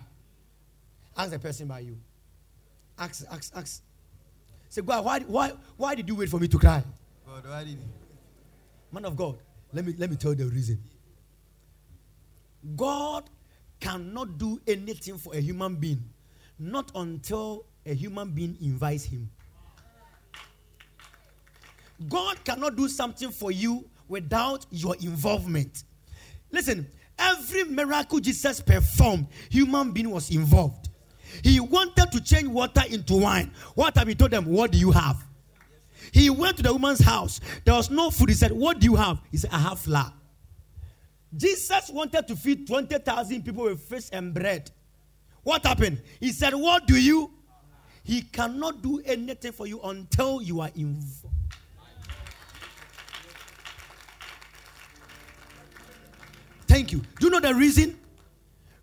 Ask 1.17 1.31
the 1.31 1.39
person 1.39 1.69
by 1.69 1.81
you. 1.81 1.99
Ask, 2.99 3.25
ask, 3.31 3.53
ask. 3.57 3.83
Say, 4.69 4.83
God, 4.83 5.05
why, 5.05 5.21
why, 5.21 5.53
why 5.77 5.95
did 5.95 6.09
you 6.09 6.15
wait 6.15 6.29
for 6.29 6.39
me 6.39 6.49
to 6.49 6.59
cry? 6.59 6.83
God, 7.27 7.47
why 7.47 7.65
did 7.65 7.73
you? 7.73 7.79
Man 8.91 9.05
of 9.05 9.17
God, 9.17 9.39
let 9.73 9.85
me 9.85 9.95
let 9.97 10.11
me 10.11 10.17
tell 10.17 10.33
you 10.33 10.37
the 10.37 10.47
reason. 10.47 10.79
God 12.77 13.29
cannot 13.81 14.39
do 14.39 14.61
anything 14.67 15.19
for 15.19 15.35
a 15.35 15.41
human 15.41 15.77
being, 15.77 16.05
not 16.59 16.93
until 16.95 17.65
a 17.85 17.95
human 17.95 18.31
being 18.31 18.57
invites 18.61 19.05
him. 19.05 19.31
God 22.09 22.43
cannot 22.45 22.77
do 22.77 22.89
something 22.89 23.31
for 23.31 23.51
you 23.51 23.89
without 24.09 24.67
your 24.71 24.95
involvement. 24.97 25.85
Listen, 26.51 26.87
every 27.19 27.65
miracle 27.65 28.21
Jesus 28.21 28.61
performed, 28.61 29.27
human 29.51 29.93
being 29.93 30.11
was 30.11 30.31
involved. 30.31 30.89
He 31.43 31.61
wanted 31.61 32.13
to 32.13 32.21
change 32.21 32.49
water 32.49 32.83
into 32.89 33.15
wine. 33.15 33.53
What 33.75 33.97
have 33.97 34.09
he 34.09 34.15
told 34.15 34.31
them? 34.31 34.47
What 34.47 34.73
do 34.73 34.79
you 34.79 34.91
have? 34.91 35.25
He 36.13 36.29
went 36.31 36.59
to 36.59 36.63
the 36.63 36.73
woman's 36.73 37.01
house. 37.01 37.41
There 37.65 37.75
was 37.75 37.91
no 37.91 38.11
food. 38.11 38.29
He 38.29 38.35
said, 38.35 38.53
What 38.53 38.81
do 38.81 38.85
you 38.85 38.97
have? 38.97 39.21
He 39.31 39.39
said, 39.39 39.51
I 39.53 39.59
have 39.59 39.79
flour. 39.79 40.13
Jesus 41.35 41.89
wanted 41.91 42.29
to 42.29 42.37
feed 42.37 42.67
20,000 42.67 43.43
people 43.43 43.65
with 43.65 43.81
fish 43.81 44.09
and 44.13 44.35
bread. 44.35 44.71
What 45.43 45.65
happened? 45.65 46.03
He 46.21 46.33
said, 46.33 46.55
What 46.55 46.87
do 46.87 46.97
you? 46.97 47.31
He 48.05 48.23
cannot 48.23 48.83
do 48.83 49.01
anything 49.05 49.53
for 49.53 49.67
you 49.67 49.81
until 49.83 50.43
you 50.43 50.61
are 50.61 50.71
involved. 50.75 51.27
Thank 56.67 56.91
you. 56.91 56.99
Do 57.21 57.27
you 57.27 57.31
know 57.31 57.41
the 57.41 57.55
reason? 57.55 57.99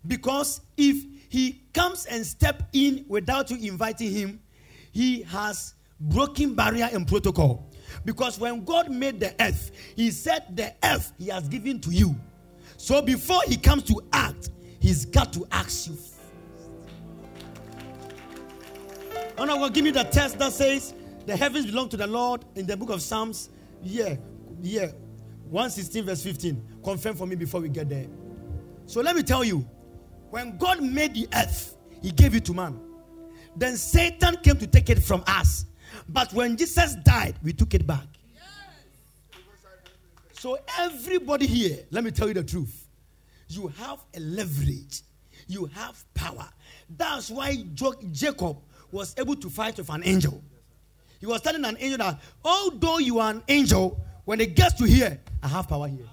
Because 0.06 0.60
if 0.76 1.04
he 1.30 1.62
comes 1.72 2.06
and 2.06 2.26
step 2.26 2.64
in 2.72 3.04
without 3.08 3.50
you 3.50 3.70
inviting 3.70 4.10
him, 4.10 4.40
he 4.90 5.22
has 5.22 5.74
broken 6.00 6.54
barrier 6.54 6.90
and 6.92 7.06
protocol. 7.06 7.70
Because 8.04 8.38
when 8.40 8.64
God 8.64 8.90
made 8.90 9.20
the 9.20 9.32
earth, 9.40 9.70
he 9.94 10.10
said 10.10 10.56
the 10.56 10.74
earth 10.82 11.12
he 11.18 11.28
has 11.28 11.48
given 11.48 11.80
to 11.82 11.90
you. 11.90 12.16
So 12.76 13.00
before 13.00 13.42
he 13.46 13.56
comes 13.56 13.84
to 13.84 14.02
act, 14.12 14.50
he's 14.80 15.04
got 15.04 15.32
to 15.34 15.46
ask 15.52 15.88
you. 15.88 15.96
Oh 19.38 19.44
no, 19.44 19.56
well, 19.56 19.70
give 19.70 19.84
me 19.84 19.92
the 19.92 20.02
text 20.02 20.36
that 20.40 20.52
says 20.52 20.94
the 21.26 21.36
heavens 21.36 21.66
belong 21.66 21.88
to 21.90 21.96
the 21.96 22.08
Lord 22.08 22.44
in 22.56 22.66
the 22.66 22.76
book 22.76 22.90
of 22.90 23.00
Psalms. 23.02 23.50
Yeah, 23.84 24.16
yeah. 24.60 24.88
116 25.48 26.04
verse 26.04 26.24
15. 26.24 26.80
Confirm 26.82 27.14
for 27.14 27.26
me 27.26 27.36
before 27.36 27.60
we 27.60 27.68
get 27.68 27.88
there. 27.88 28.06
So 28.86 29.00
let 29.00 29.14
me 29.14 29.22
tell 29.22 29.44
you, 29.44 29.64
when 30.30 30.56
God 30.56 30.82
made 30.82 31.14
the 31.14 31.28
earth, 31.34 31.76
he 32.02 32.10
gave 32.10 32.34
it 32.34 32.44
to 32.46 32.54
man. 32.54 32.80
Then 33.56 33.76
Satan 33.76 34.36
came 34.42 34.56
to 34.58 34.66
take 34.66 34.90
it 34.90 35.02
from 35.02 35.22
us. 35.26 35.66
But 36.08 36.32
when 36.32 36.56
Jesus 36.56 36.94
died, 36.96 37.34
we 37.42 37.52
took 37.52 37.74
it 37.74 37.86
back. 37.86 38.06
So 40.32 40.58
everybody 40.78 41.46
here, 41.46 41.80
let 41.90 42.02
me 42.02 42.10
tell 42.10 42.28
you 42.28 42.34
the 42.34 42.44
truth. 42.44 42.86
You 43.48 43.68
have 43.78 43.98
a 44.14 44.20
leverage. 44.20 45.02
You 45.46 45.66
have 45.66 46.02
power. 46.14 46.48
That's 46.96 47.30
why 47.30 47.64
Jacob 48.12 48.56
was 48.90 49.14
able 49.18 49.36
to 49.36 49.50
fight 49.50 49.76
with 49.76 49.90
an 49.90 50.02
angel. 50.04 50.42
He 51.18 51.26
was 51.26 51.42
telling 51.42 51.64
an 51.64 51.76
angel 51.78 51.98
that 51.98 52.20
although 52.44 52.98
you 52.98 53.18
are 53.18 53.30
an 53.30 53.42
angel, 53.48 54.00
when 54.24 54.40
it 54.40 54.54
gets 54.54 54.74
to 54.74 54.84
here, 54.84 55.20
I 55.42 55.48
have 55.48 55.68
power 55.68 55.88
here. 55.88 56.06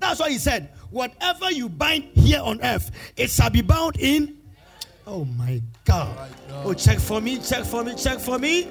That's 0.00 0.18
why 0.18 0.30
he 0.30 0.38
said, 0.38 0.70
whatever 0.90 1.52
you 1.52 1.68
bind 1.68 2.04
here 2.14 2.40
on 2.40 2.60
earth, 2.62 2.90
it 3.16 3.30
shall 3.30 3.50
be 3.50 3.62
bound 3.62 3.96
in. 3.98 4.38
Oh 5.06 5.24
my 5.24 5.62
God. 5.84 6.30
Oh, 6.64 6.74
check 6.74 6.98
for 6.98 7.20
me, 7.20 7.38
check 7.38 7.64
for 7.64 7.84
me, 7.84 7.94
check 7.94 8.18
for 8.18 8.38
me. 8.38 8.68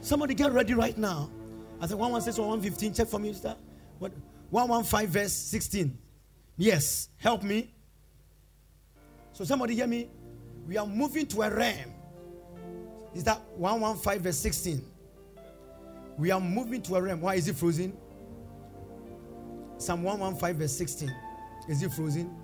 Somebody 0.00 0.34
get 0.34 0.52
ready 0.52 0.72
right 0.74 0.96
now. 0.96 1.28
I 1.80 1.86
said 1.86 1.98
116 1.98 2.42
or 2.42 2.48
115. 2.48 2.94
Check 2.94 3.08
for 3.08 3.18
me, 3.18 3.32
sister. 3.32 3.56
What? 3.98 4.12
115 4.50 5.08
verse 5.08 5.32
16. 5.32 5.98
Yes, 6.56 7.08
help 7.18 7.42
me. 7.42 7.74
So 9.32 9.44
somebody 9.44 9.74
hear 9.74 9.86
me. 9.86 10.08
We 10.66 10.78
are 10.78 10.86
moving 10.86 11.26
to 11.26 11.42
a 11.42 11.50
realm. 11.50 11.92
Is 13.14 13.24
that 13.24 13.40
115 13.56 14.22
verse 14.22 14.38
16? 14.38 14.84
We 16.16 16.30
are 16.30 16.40
moving 16.40 16.82
to 16.82 16.94
a 16.94 17.02
realm. 17.02 17.20
Why 17.20 17.34
is 17.34 17.48
it 17.48 17.56
frozen? 17.56 17.96
Psalm 19.78 20.02
115 20.02 20.58
verse 20.58 20.76
16. 20.76 21.14
Is 21.68 21.82
it 21.82 21.92
frozen? 21.92 22.34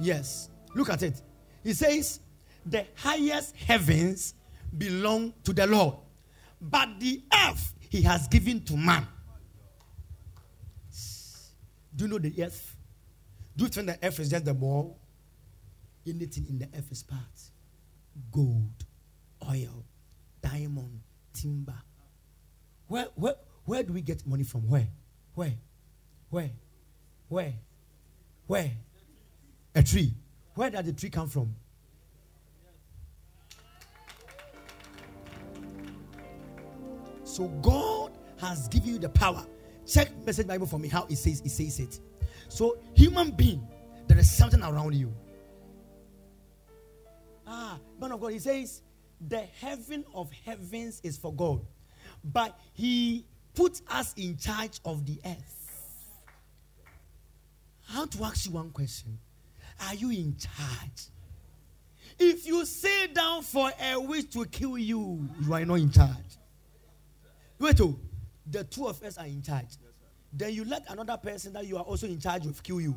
Yes. 0.00 0.50
Look 0.74 0.90
at 0.90 1.02
it. 1.02 1.20
He 1.62 1.72
says, 1.72 2.20
The 2.66 2.86
highest 2.96 3.56
heavens 3.56 4.34
belong 4.76 5.32
to 5.44 5.52
the 5.52 5.66
Lord, 5.66 5.96
but 6.60 6.88
the 6.98 7.22
earth 7.46 7.74
he 7.88 8.02
has 8.02 8.28
given 8.28 8.64
to 8.64 8.76
man. 8.76 9.06
Do 11.94 12.04
you 12.04 12.10
know 12.10 12.18
the 12.18 12.42
earth? 12.42 12.76
Do 13.56 13.64
you 13.64 13.70
think 13.70 13.86
the 13.86 13.98
earth 14.02 14.18
is 14.18 14.30
just 14.30 14.44
the 14.44 14.54
ball? 14.54 14.98
Anything 16.06 16.46
in 16.48 16.58
the 16.58 16.68
earth 16.76 16.90
is 16.90 17.02
part. 17.04 17.20
Gold, 18.32 18.84
oil, 19.48 19.84
diamond, 20.42 21.00
timber. 21.32 21.80
Where, 22.88 23.06
where, 23.14 23.36
where 23.64 23.82
do 23.82 23.92
we 23.92 24.02
get 24.02 24.26
money 24.26 24.42
from? 24.42 24.68
Where? 24.68 24.88
Where? 25.34 25.54
Where? 26.34 26.50
Where? 27.28 27.52
Where? 28.48 28.72
A 29.76 29.84
tree. 29.84 30.12
Where 30.56 30.68
did 30.68 30.84
the 30.84 30.92
tree 30.92 31.08
come 31.08 31.28
from? 31.28 31.54
So 37.22 37.46
God 37.62 38.18
has 38.40 38.66
given 38.66 38.88
you 38.88 38.98
the 38.98 39.10
power. 39.10 39.46
Check 39.86 40.10
message 40.26 40.48
Bible 40.48 40.66
for 40.66 40.80
me 40.80 40.88
how 40.88 41.06
it 41.08 41.18
says 41.18 41.40
it 41.44 41.50
says 41.50 41.78
it. 41.78 42.00
So 42.48 42.78
human 42.94 43.30
being, 43.30 43.64
there 44.08 44.18
is 44.18 44.28
something 44.28 44.60
around 44.60 44.96
you. 44.96 45.14
Ah, 47.46 47.78
man 48.00 48.10
of 48.10 48.20
God, 48.20 48.32
he 48.32 48.40
says 48.40 48.82
the 49.20 49.42
heaven 49.60 50.04
of 50.12 50.32
heavens 50.44 51.00
is 51.04 51.16
for 51.16 51.32
God, 51.32 51.64
but 52.24 52.58
he 52.72 53.24
put 53.54 53.82
us 53.88 54.14
in 54.16 54.36
charge 54.36 54.80
of 54.84 55.06
the 55.06 55.20
earth. 55.24 55.63
I 57.92 57.98
want 57.98 58.12
to 58.12 58.24
ask 58.24 58.46
you 58.46 58.52
one 58.52 58.70
question. 58.70 59.18
Are 59.86 59.94
you 59.94 60.10
in 60.10 60.36
charge? 60.36 61.08
If 62.18 62.46
you 62.46 62.64
sit 62.64 63.14
down 63.14 63.42
for 63.42 63.72
a 63.80 63.98
witch 64.00 64.30
to 64.32 64.44
kill 64.46 64.78
you, 64.78 65.28
you 65.40 65.52
are 65.52 65.64
not 65.64 65.74
in 65.74 65.90
charge. 65.90 66.38
Wait, 67.58 67.80
oh, 67.80 67.98
the 68.50 68.64
two 68.64 68.86
of 68.86 69.02
us 69.02 69.18
are 69.18 69.26
in 69.26 69.42
charge. 69.42 69.76
Then 70.32 70.52
you 70.52 70.64
let 70.64 70.84
another 70.90 71.16
person 71.16 71.52
that 71.54 71.66
you 71.66 71.76
are 71.76 71.82
also 71.82 72.06
in 72.06 72.18
charge 72.18 72.46
of 72.46 72.62
kill 72.62 72.80
you 72.80 72.94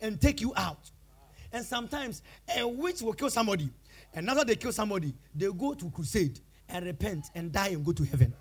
and 0.00 0.20
take 0.20 0.40
you 0.40 0.52
out. 0.56 0.90
And 1.52 1.64
sometimes 1.64 2.22
a 2.56 2.66
witch 2.66 3.02
will 3.02 3.12
kill 3.12 3.30
somebody. 3.30 3.70
And 4.14 4.28
after 4.28 4.44
they 4.44 4.56
kill 4.56 4.72
somebody, 4.72 5.14
they 5.34 5.46
go 5.46 5.74
to 5.74 5.90
crusade 5.90 6.40
and 6.68 6.84
repent 6.86 7.26
and 7.34 7.52
die 7.52 7.68
and 7.68 7.84
go 7.84 7.92
to 7.92 8.04
heaven. 8.04 8.32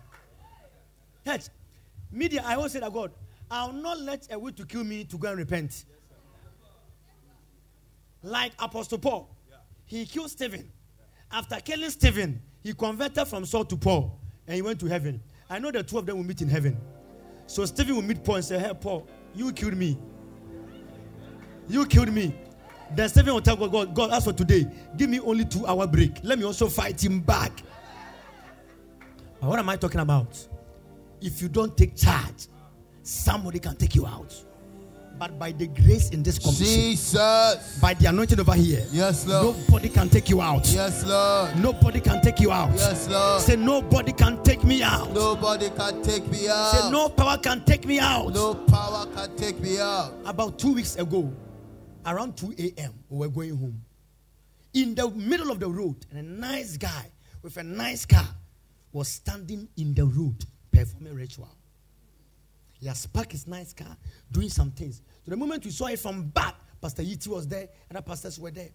Church, 1.25 1.45
media, 2.11 2.43
I 2.45 2.55
always 2.55 2.71
say 2.71 2.79
that 2.79 2.91
God, 2.91 3.11
I'll 3.51 3.73
not 3.73 3.99
let 3.99 4.31
a 4.31 4.39
witch 4.39 4.55
to 4.55 4.65
kill 4.65 4.85
me 4.85 5.03
to 5.03 5.17
go 5.17 5.27
and 5.27 5.37
repent. 5.37 5.83
Like 8.23 8.53
Apostle 8.57 8.97
Paul, 8.97 9.35
he 9.85 10.05
killed 10.05 10.31
Stephen. 10.31 10.71
After 11.29 11.57
killing 11.57 11.89
Stephen, 11.89 12.41
he 12.63 12.73
converted 12.73 13.27
from 13.27 13.45
Saul 13.45 13.65
to 13.65 13.75
Paul 13.75 14.17
and 14.47 14.55
he 14.55 14.61
went 14.61 14.79
to 14.79 14.85
heaven. 14.85 15.21
I 15.49 15.59
know 15.59 15.69
the 15.69 15.83
two 15.83 15.97
of 15.97 16.05
them 16.05 16.17
will 16.17 16.23
meet 16.23 16.41
in 16.41 16.47
heaven. 16.47 16.79
So 17.45 17.65
Stephen 17.65 17.95
will 17.95 18.01
meet 18.01 18.23
Paul 18.23 18.35
and 18.35 18.45
say, 18.45 18.57
Hey, 18.57 18.71
Paul, 18.79 19.05
you 19.35 19.51
killed 19.51 19.75
me. 19.75 19.97
You 21.67 21.85
killed 21.85 22.13
me. 22.13 22.33
Then 22.95 23.09
Stephen 23.09 23.33
will 23.33 23.41
tell 23.41 23.57
God, 23.57 23.71
God, 23.71 23.93
God, 23.93 24.11
as 24.11 24.23
for 24.23 24.33
today, 24.33 24.65
give 24.95 25.09
me 25.09 25.19
only 25.19 25.43
two 25.43 25.65
hour 25.67 25.85
break. 25.87 26.19
Let 26.23 26.39
me 26.39 26.45
also 26.45 26.67
fight 26.67 27.03
him 27.03 27.19
back. 27.19 27.63
But 29.41 29.49
what 29.49 29.59
am 29.59 29.67
I 29.67 29.75
talking 29.75 29.99
about? 29.99 30.47
If 31.19 31.41
you 31.41 31.49
don't 31.49 31.75
take 31.75 31.97
charge, 31.97 32.47
somebody 33.03 33.59
can 33.59 33.75
take 33.75 33.95
you 33.95 34.05
out. 34.05 34.33
But 35.19 35.37
by 35.37 35.51
the 35.51 35.67
grace 35.67 36.09
in 36.09 36.23
this 36.23 36.39
competition, 36.39 36.81
Jesus. 36.81 37.77
by 37.79 37.93
the 37.93 38.07
anointing 38.07 38.39
over 38.39 38.53
here, 38.55 38.83
Yes, 38.91 39.27
Lord. 39.27 39.55
nobody 39.55 39.89
can 39.89 40.09
take 40.09 40.29
you 40.29 40.41
out. 40.41 40.67
Yes, 40.67 41.05
Lord. 41.05 41.55
Nobody 41.59 41.99
can 41.99 42.21
take 42.23 42.39
you 42.39 42.51
out. 42.51 42.73
Yes, 42.75 43.07
Lord. 43.07 43.41
Say, 43.41 43.55
nobody 43.55 44.13
can 44.13 44.41
take 44.43 44.63
me 44.63 44.81
out. 44.81 45.13
Nobody 45.13 45.69
can 45.69 46.01
take 46.01 46.25
me 46.27 46.47
out. 46.47 46.71
Say, 46.71 46.89
no 46.89 47.07
power 47.09 47.37
can 47.37 47.63
take 47.65 47.85
me 47.85 47.99
out. 47.99 48.33
No 48.33 48.55
power 48.55 49.05
can 49.13 49.35
take 49.35 49.59
me 49.59 49.79
out. 49.79 50.11
About 50.25 50.57
two 50.57 50.73
weeks 50.73 50.95
ago, 50.95 51.31
around 52.03 52.35
2 52.37 52.55
a.m., 52.57 52.93
we 53.09 53.19
were 53.19 53.29
going 53.29 53.55
home. 53.55 53.79
In 54.73 54.95
the 54.95 55.07
middle 55.11 55.51
of 55.51 55.59
the 55.59 55.69
road, 55.69 55.97
and 56.09 56.17
a 56.17 56.23
nice 56.23 56.77
guy 56.77 57.11
with 57.43 57.57
a 57.57 57.63
nice 57.63 58.05
car 58.07 58.25
was 58.91 59.07
standing 59.07 59.67
in 59.77 59.93
the 59.93 60.05
road 60.05 60.45
performing 60.71 61.13
ritual. 61.13 61.49
He 62.81 62.87
has 62.87 63.05
parked 63.05 63.31
his 63.31 63.47
nice 63.47 63.73
car, 63.73 63.95
doing 64.31 64.49
some 64.49 64.71
things. 64.71 65.03
So 65.23 65.29
the 65.29 65.37
moment 65.37 65.63
we 65.63 65.71
saw 65.71 65.85
it 65.85 65.99
from 65.99 66.29
back, 66.29 66.55
Pastor 66.81 67.03
Yiti 67.03 67.27
was 67.27 67.47
there, 67.47 67.69
and 67.87 67.97
other 67.97 68.01
pastors 68.01 68.39
were 68.39 68.49
there. 68.49 68.71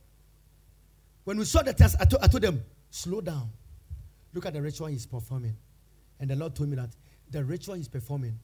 When 1.25 1.39
we 1.39 1.45
saw 1.45 1.63
the 1.63 1.75
test, 1.75 1.97
I 2.01 2.05
told, 2.05 2.23
I 2.23 2.29
told 2.29 2.45
them, 2.45 2.63
slow 2.89 3.21
down. 3.21 3.51
Look 4.33 4.47
at 4.47 4.53
the 4.53 4.63
ritual 4.63 4.87
he's 4.87 5.07
performing. 5.07 5.57
And 6.21 6.31
the 6.31 6.37
Lord 6.37 6.55
told 6.55 6.69
me 6.69 6.77
that 6.77 6.91
the 7.31 7.45
ritual 7.45 7.75
he's 7.75 7.89
performing, 7.89 8.39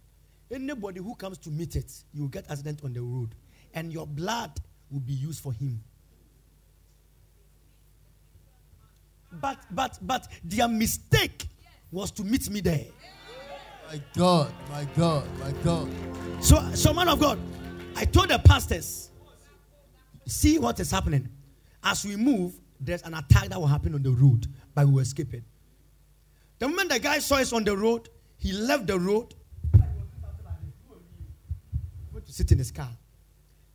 anybody 0.50 0.98
who 0.98 1.14
comes 1.14 1.38
to 1.38 1.50
meet 1.50 1.76
it, 1.76 1.92
you 2.12 2.22
will 2.22 2.28
get 2.28 2.50
accident 2.50 2.80
on 2.82 2.92
the 2.92 3.00
road. 3.00 3.36
And 3.72 3.92
your 3.92 4.06
blood 4.06 4.58
will 4.90 5.00
be 5.00 5.12
used 5.12 5.40
for 5.40 5.52
him. 5.52 5.80
But 9.40 9.58
but 9.70 9.98
but 10.02 10.26
their 10.44 10.68
mistake 10.68 11.46
was 11.90 12.10
to 12.12 12.24
meet 12.24 12.50
me 12.50 12.60
there. 12.60 12.84
My 13.92 14.00
God, 14.14 14.54
my 14.70 14.86
God, 14.96 15.28
my 15.38 15.52
God. 15.62 15.86
So, 16.40 16.66
so 16.72 16.94
man 16.94 17.08
of 17.08 17.20
God, 17.20 17.38
I 17.94 18.06
told 18.06 18.30
the 18.30 18.38
pastors, 18.38 19.10
see 20.24 20.58
what 20.58 20.80
is 20.80 20.90
happening. 20.90 21.28
As 21.84 22.02
we 22.02 22.16
move, 22.16 22.54
there's 22.80 23.02
an 23.02 23.12
attack 23.12 23.48
that 23.48 23.60
will 23.60 23.66
happen 23.66 23.92
on 23.94 24.02
the 24.02 24.10
road, 24.10 24.46
but 24.74 24.86
we 24.86 24.92
will 24.94 25.00
escape 25.00 25.34
it. 25.34 25.42
The 26.58 26.68
moment 26.68 26.88
the 26.88 27.00
guy 27.00 27.18
saw 27.18 27.34
us 27.34 27.52
on 27.52 27.64
the 27.64 27.76
road, 27.76 28.08
he 28.38 28.52
left 28.52 28.86
the 28.86 28.98
road, 28.98 29.34
went 32.14 32.24
to 32.24 32.32
sit 32.32 32.50
in 32.50 32.56
his 32.56 32.70
car. 32.70 32.88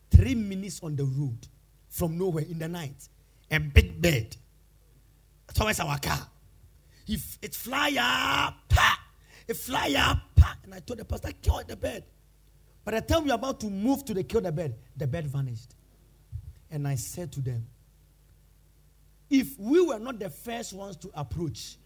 Three 0.09 0.33
minutes 0.33 0.79
on 0.81 0.95
the 0.95 1.05
road 1.05 1.47
from 1.89 2.17
nowhere 2.17 2.45
in 2.49 2.57
the 2.57 2.67
night, 2.67 3.07
a 3.51 3.59
big 3.59 4.01
bed 4.01 4.35
towards 5.53 5.79
our 5.79 5.99
car. 5.99 6.25
He, 7.05 7.19
it 7.43 7.53
fly 7.53 7.95
up, 7.99 8.73
it 9.47 9.55
fly 9.55 9.95
up, 9.97 10.19
and 10.63 10.73
I 10.73 10.79
told 10.79 10.99
the 10.99 11.05
pastor, 11.05 11.31
kill 11.41 11.61
the 11.67 11.75
bed. 11.75 12.03
By 12.83 12.91
the 12.91 13.01
time 13.01 13.23
we 13.23 13.29
were 13.29 13.35
about 13.35 13.59
to 13.61 13.69
move 13.69 14.05
to 14.05 14.13
the 14.13 14.23
kill 14.23 14.41
the 14.41 14.51
bed, 14.51 14.75
the 14.95 15.07
bed 15.07 15.27
vanished. 15.27 15.75
And 16.69 16.87
I 16.87 16.95
said 16.95 17.31
to 17.33 17.41
them, 17.41 17.65
if 19.29 19.57
we 19.59 19.81
were 19.81 19.99
not 19.99 20.19
the 20.19 20.29
first 20.29 20.73
ones 20.73 20.95
to 20.97 21.11
approach, 21.13 21.77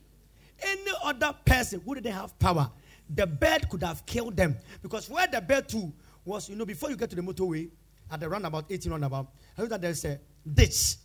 any 0.62 0.92
other 1.04 1.36
person 1.44 1.82
who 1.84 1.96
didn't 1.96 2.14
have 2.14 2.38
power, 2.38 2.70
the 3.10 3.26
bed 3.26 3.68
could 3.70 3.84
have 3.84 4.06
killed 4.06 4.38
them. 4.38 4.58
Because 4.82 5.10
where 5.10 5.28
the 5.28 5.42
bed 5.42 5.68
to 5.70 5.92
was, 6.24 6.50
you 6.50 6.56
know, 6.56 6.66
before 6.66 6.90
you 6.90 6.96
get 6.96 7.10
to 7.10 7.16
the 7.16 7.22
motorway, 7.22 7.70
at 8.12 8.20
the 8.20 8.30
roundabout, 8.30 8.66
18 8.70 8.92
roundabout, 8.92 9.28
I 9.58 9.62
know 9.62 9.68
that 9.70 9.82
there's 9.82 10.04
a 10.06 10.20
ditch. 10.52 10.96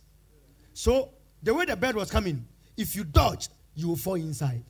So 0.73 1.09
the 1.41 1.53
way 1.53 1.65
the 1.65 1.75
bed 1.75 1.95
was 1.95 2.11
coming, 2.11 2.45
if 2.75 2.95
you 2.95 3.03
dodge, 3.03 3.49
you 3.73 3.87
will 3.87 3.95
fall 3.95 4.15
inside. 4.15 4.63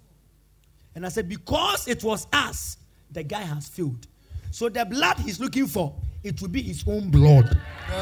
And 0.97 1.05
I 1.05 1.09
said, 1.09 1.29
because 1.29 1.87
it 1.87 2.03
was 2.03 2.25
us, 2.33 2.77
the 3.11 3.21
guy 3.21 3.41
has 3.41 3.67
failed. 3.67 4.07
So 4.49 4.67
the 4.67 4.83
blood 4.83 5.19
he's 5.19 5.39
looking 5.39 5.67
for, 5.67 5.93
it 6.23 6.41
will 6.41 6.47
be 6.47 6.63
his 6.63 6.83
own 6.87 7.11
blood. 7.11 7.55
Hey. 7.85 7.93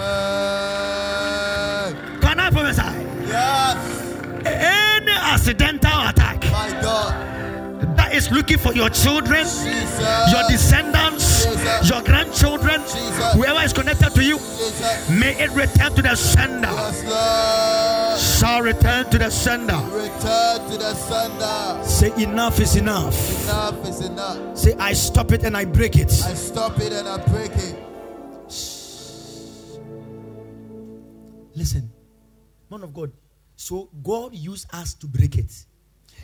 Can 2.21 2.39
I 2.39 2.49
prophesy? 2.49 3.27
Yes. 3.27 4.13
Any 4.45 5.11
accidental 5.11 6.07
attack 6.07 6.41
My 6.45 6.69
God. 6.81 7.97
that 7.97 8.13
is 8.13 8.31
looking 8.31 8.59
for 8.59 8.71
your 8.71 8.89
children, 8.89 9.43
Jesus. 9.43 10.31
your 10.31 10.47
descendants, 10.49 11.43
Jesus. 11.43 11.89
your 11.89 12.01
grandchildren, 12.01 12.79
Jesus. 12.79 13.33
whoever 13.33 13.61
is 13.61 13.73
connected 13.73 14.11
to 14.11 14.23
you, 14.23 14.39
may 15.19 15.35
it 15.37 15.51
return 15.51 15.93
to 15.95 16.01
the 16.01 16.15
sender. 16.15 16.71
Yes. 16.71 17.03
Shall 18.17 18.61
return 18.61 19.09
to 19.11 19.17
the 19.17 19.29
sender. 19.29 19.75
Return 19.91 20.69
to 20.69 20.77
the 20.77 20.93
sender. 20.93 21.83
Say 21.85 22.23
enough 22.23 22.59
is 22.59 22.75
enough. 22.75 23.43
Enough 23.43 23.87
is 23.87 24.01
enough. 24.01 24.57
Say 24.57 24.73
I 24.79 24.93
stop 24.93 25.31
it 25.31 25.43
and 25.43 25.55
I 25.55 25.65
break 25.65 25.95
it. 25.97 26.11
I 26.11 26.33
stop 26.33 26.79
it 26.79 26.93
and 26.93 27.07
I 27.07 27.17
break 27.27 27.51
it. 27.51 27.75
Listen, 31.55 31.89
Man 32.69 32.83
of 32.83 32.93
God. 32.93 33.11
So 33.55 33.89
God 34.03 34.35
used 34.35 34.67
us 34.73 34.93
to 34.95 35.07
break 35.07 35.37
it. 35.37 35.65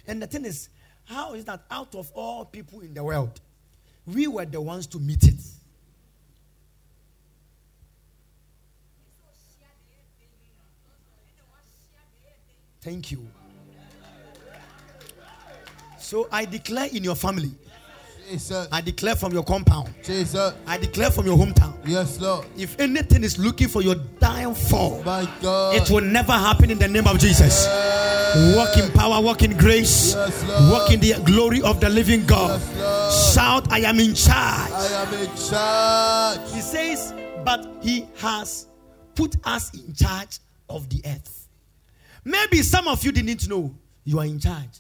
And 0.07 0.21
the 0.21 0.27
thing 0.27 0.45
is, 0.45 0.69
how 1.05 1.33
is 1.33 1.45
that 1.45 1.63
out 1.71 1.95
of 1.95 2.11
all 2.13 2.45
people 2.45 2.81
in 2.81 2.93
the 2.93 3.03
world, 3.03 3.39
we 4.05 4.27
were 4.27 4.45
the 4.45 4.59
ones 4.59 4.87
to 4.87 4.99
meet 4.99 5.23
it? 5.23 5.39
Thank 12.81 13.11
you. 13.11 13.27
So 15.99 16.27
I 16.31 16.45
declare 16.45 16.87
in 16.91 17.03
your 17.03 17.15
family, 17.15 17.51
Jesus. 18.29 18.67
I 18.71 18.81
declare 18.81 19.15
from 19.15 19.33
your 19.33 19.43
compound, 19.43 19.93
Jesus. 20.03 20.53
I 20.65 20.77
declare 20.77 21.11
from 21.11 21.25
your 21.25 21.37
hometown. 21.37 21.73
Yes, 21.85 22.19
Lord. 22.19 22.45
If 22.57 22.79
anything 22.79 23.23
is 23.23 23.37
looking 23.37 23.67
for 23.67 23.81
your 23.81 23.95
downfall, 24.19 25.03
My 25.03 25.29
God. 25.41 25.75
it 25.75 25.89
will 25.89 26.01
never 26.03 26.31
happen 26.31 26.69
in 26.71 26.79
the 26.79 26.87
name 26.87 27.07
of 27.07 27.19
Jesus. 27.19 27.67
Walk 28.55 28.77
in 28.77 28.89
power, 28.93 29.21
walk 29.21 29.43
in 29.43 29.57
grace, 29.57 30.13
Yes, 30.15 30.43
Lord. 30.45 30.71
walk 30.71 30.91
in 30.91 31.01
the 31.01 31.21
glory 31.25 31.61
of 31.61 31.81
the 31.81 31.89
living 31.89 32.25
God. 32.25 32.59
Yes, 32.61 32.77
Lord. 32.77 33.35
Shout, 33.65 33.71
I 33.71 33.79
am 33.79 33.99
in 33.99 34.15
charge. 34.15 34.71
I 34.71 35.05
am 35.05 35.13
in 35.13 35.29
charge. 35.35 36.51
He 36.53 36.61
says, 36.61 37.13
but 37.43 37.67
he 37.81 38.07
has 38.17 38.67
put 39.15 39.35
us 39.43 39.73
in 39.73 39.93
charge 39.93 40.39
of 40.69 40.87
the 40.89 41.01
earth. 41.05 41.40
Maybe 42.23 42.61
some 42.61 42.87
of 42.87 43.03
you 43.03 43.11
didn't 43.11 43.47
know 43.47 43.73
you 44.03 44.19
are 44.19 44.25
in 44.25 44.39
charge. 44.39 44.79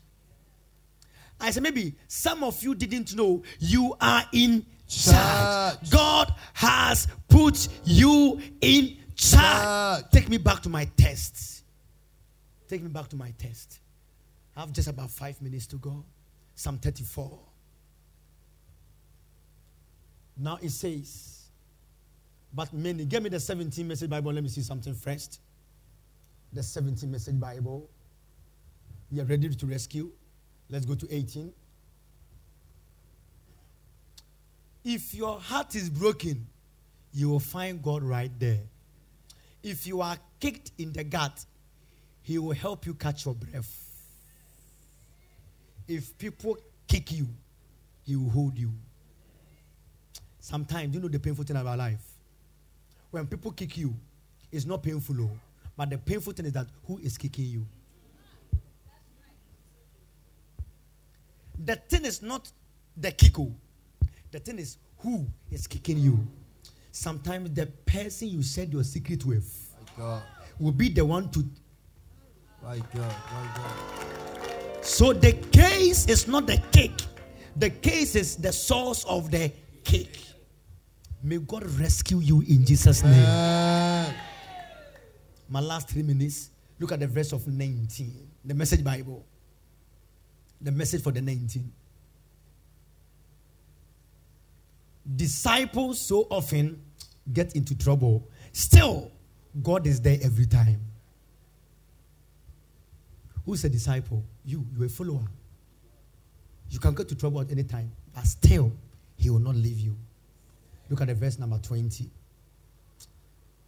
I 1.39 1.49
said, 1.51 1.63
maybe 1.63 1.95
some 2.07 2.43
of 2.43 2.61
you 2.63 2.75
didn't 2.75 3.15
know 3.15 3.41
you 3.59 3.95
are 3.99 4.23
in 4.31 4.65
charge. 4.87 5.79
Charge. 5.79 5.89
God 5.89 6.33
has 6.53 7.07
put 7.27 7.67
you 7.83 8.39
in 8.61 8.97
charge. 9.15 9.63
Charge. 9.63 10.05
Take 10.11 10.29
me 10.29 10.37
back 10.37 10.61
to 10.61 10.69
my 10.69 10.85
test. 10.97 11.63
Take 12.67 12.83
me 12.83 12.89
back 12.89 13.07
to 13.09 13.15
my 13.15 13.31
test. 13.37 13.79
I 14.55 14.61
have 14.61 14.71
just 14.71 14.87
about 14.87 15.09
five 15.09 15.41
minutes 15.41 15.65
to 15.67 15.77
go. 15.77 16.03
Psalm 16.55 16.77
34. 16.77 17.39
Now 20.37 20.59
it 20.61 20.69
says, 20.69 21.49
but 22.53 22.71
many, 22.73 23.05
give 23.05 23.23
me 23.23 23.29
the 23.29 23.39
17 23.39 23.87
message 23.87 24.09
Bible. 24.09 24.33
Let 24.33 24.43
me 24.43 24.49
see 24.49 24.61
something 24.61 24.93
first. 24.93 25.39
The 26.53 26.63
17 26.63 27.09
message 27.09 27.39
Bible. 27.39 27.89
You're 29.09 29.25
ready 29.25 29.49
to 29.49 29.65
rescue. 29.65 30.11
Let's 30.69 30.85
go 30.85 30.95
to 30.95 31.13
18. 31.13 31.51
If 34.83 35.13
your 35.13 35.39
heart 35.39 35.75
is 35.75 35.89
broken, 35.89 36.47
you 37.13 37.29
will 37.29 37.39
find 37.39 37.81
God 37.81 38.03
right 38.03 38.31
there. 38.39 38.59
If 39.63 39.85
you 39.85 40.01
are 40.01 40.17
kicked 40.39 40.71
in 40.77 40.91
the 40.93 41.03
gut, 41.03 41.45
He 42.23 42.37
will 42.37 42.55
help 42.55 42.85
you 42.85 42.93
catch 42.93 43.25
your 43.25 43.35
breath. 43.35 43.89
If 45.87 46.17
people 46.17 46.57
kick 46.87 47.11
you, 47.11 47.27
He 48.05 48.15
will 48.15 48.29
hold 48.29 48.57
you. 48.57 48.71
Sometimes, 50.39 50.93
you 50.95 50.99
know 50.99 51.07
the 51.07 51.19
painful 51.19 51.43
thing 51.43 51.57
about 51.57 51.77
life? 51.77 52.01
When 53.11 53.27
people 53.27 53.51
kick 53.51 53.77
you, 53.77 53.93
it's 54.51 54.65
not 54.65 54.81
painful, 54.81 55.15
oh, 55.21 55.29
but 55.81 55.89
the 55.89 55.97
painful 55.97 56.31
thing 56.31 56.45
is 56.45 56.53
that 56.53 56.67
who 56.85 56.99
is 56.99 57.17
kicking 57.17 57.45
you? 57.45 57.65
The 61.65 61.75
thing 61.75 62.05
is 62.05 62.21
not 62.21 62.51
the 62.95 63.11
kick, 63.11 63.39
oh. 63.39 63.51
the 64.29 64.37
thing 64.37 64.59
is 64.59 64.77
who 64.99 65.25
is 65.49 65.65
kicking 65.65 65.97
you. 65.97 66.19
Sometimes 66.91 67.49
the 67.55 67.65
person 67.65 68.27
you 68.27 68.43
said 68.43 68.71
your 68.71 68.83
secret 68.83 69.25
with 69.25 69.73
will 70.59 70.71
be 70.71 70.87
the 70.89 71.03
one 71.03 71.31
to. 71.31 71.43
My 72.61 72.77
God. 72.77 73.15
My 73.33 73.51
God. 73.55 74.85
So 74.85 75.13
the 75.13 75.31
case 75.31 76.05
is 76.05 76.27
not 76.27 76.45
the 76.45 76.61
cake, 76.71 77.01
the 77.55 77.71
case 77.71 78.13
is 78.13 78.35
the 78.35 78.53
source 78.53 79.03
of 79.05 79.31
the 79.31 79.51
cake. 79.83 80.27
May 81.23 81.39
God 81.39 81.65
rescue 81.79 82.19
you 82.19 82.41
in 82.41 82.67
Jesus' 82.67 83.01
name. 83.03 83.13
Amen. 83.13 84.15
My 85.51 85.59
last 85.59 85.89
three 85.89 86.01
minutes. 86.01 86.49
Look 86.79 86.93
at 86.93 86.99
the 86.99 87.07
verse 87.07 87.33
of 87.33 87.45
19. 87.45 88.27
The 88.45 88.53
message 88.55 88.83
Bible. 88.83 89.23
The 90.61 90.71
message 90.71 91.03
for 91.03 91.11
the 91.11 91.21
19. 91.21 91.71
Disciples 95.15 95.99
so 95.99 96.25
often 96.29 96.81
get 97.33 97.55
into 97.55 97.77
trouble. 97.77 98.27
Still, 98.53 99.11
God 99.61 99.85
is 99.85 99.99
there 99.99 100.17
every 100.23 100.45
time. 100.45 100.79
Who's 103.45 103.65
a 103.65 103.69
disciple? 103.69 104.23
You. 104.45 104.65
You're 104.75 104.85
a 104.85 104.89
follower. 104.89 105.27
You 106.69 106.79
can 106.79 106.95
get 106.95 107.09
to 107.09 107.15
trouble 107.15 107.41
at 107.41 107.51
any 107.51 107.63
time, 107.63 107.91
but 108.15 108.25
still, 108.25 108.71
He 109.17 109.29
will 109.29 109.39
not 109.39 109.55
leave 109.55 109.79
you. 109.79 109.97
Look 110.89 111.01
at 111.01 111.07
the 111.07 111.15
verse 111.15 111.37
number 111.37 111.57
20. 111.57 112.09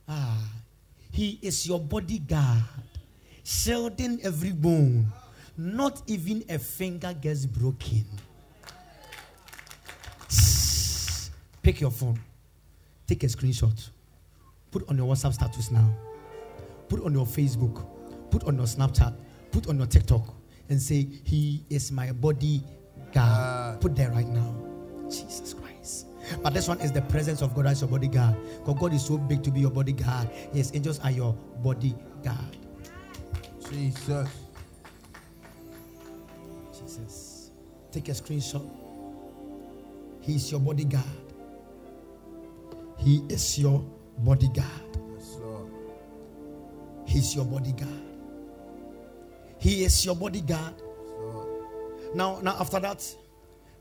Ah, 0.08 0.50
he 1.14 1.40
is 1.42 1.66
your 1.66 1.80
bodyguard, 1.80 2.64
shielding 3.44 4.20
every 4.24 4.52
bone. 4.52 5.06
Not 5.56 6.02
even 6.08 6.44
a 6.50 6.58
finger 6.58 7.14
gets 7.14 7.46
broken. 7.46 8.04
Pick 11.62 11.80
your 11.80 11.92
phone, 11.92 12.20
take 13.08 13.24
a 13.24 13.28
screenshot, 13.28 13.90
put 14.72 14.90
on 14.90 14.98
your 14.98 15.08
WhatsApp 15.08 15.34
status 15.34 15.72
now, 15.72 15.90
put 16.90 17.02
on 17.06 17.14
your 17.14 17.26
Facebook, 17.26 17.86
put 18.30 18.44
on 18.44 18.58
your 18.58 18.66
Snapchat, 18.66 19.16
put 19.52 19.70
on 19.70 19.78
your 19.78 19.88
TikTok, 19.88 20.34
and 20.68 20.82
say, 20.82 21.08
He 21.24 21.64
is 21.70 21.92
my 21.92 22.12
bodyguard. 22.12 22.74
God. 23.14 23.80
Put 23.80 23.96
there 23.96 24.10
right 24.10 24.28
now. 24.28 24.54
Jesus 25.10 25.54
Christ. 25.54 25.63
But 26.42 26.54
this 26.54 26.68
one 26.68 26.80
is 26.82 26.92
the 26.92 27.02
presence 27.04 27.42
of 27.42 27.54
God 27.54 27.68
as 27.68 27.82
your 27.82 27.90
bodyguard. 27.90 28.36
Because 28.60 28.80
God 28.80 28.94
is 28.94 29.06
so 29.06 29.18
big 29.18 29.44
to 29.44 29.52
be 29.52 29.60
your 29.62 29.72
bodyguard. 29.72 30.30
Yes, 30.54 30.72
angels 30.74 31.00
are 31.00 31.12
your 31.12 31.34
bodyguard. 31.64 32.58
Jesus. 33.70 34.30
Jesus. 36.78 37.52
Take 37.92 38.10
a 38.10 38.12
screenshot. 38.12 38.68
He's 40.22 40.50
your 40.52 40.60
bodyguard. 40.60 41.04
He 42.98 43.24
is 43.30 43.60
your 43.60 43.84
bodyguard. 44.20 44.68
Yes, 45.18 45.38
Lord. 45.42 45.72
He's 47.06 47.36
your 47.36 47.46
bodyguard. 47.46 48.02
He 49.60 49.84
is 49.84 50.06
your 50.06 50.16
bodyguard. 50.16 50.76
Yes. 50.78 52.16
Now, 52.16 52.40
now 52.42 52.56
after 52.60 52.80
that, 52.80 53.16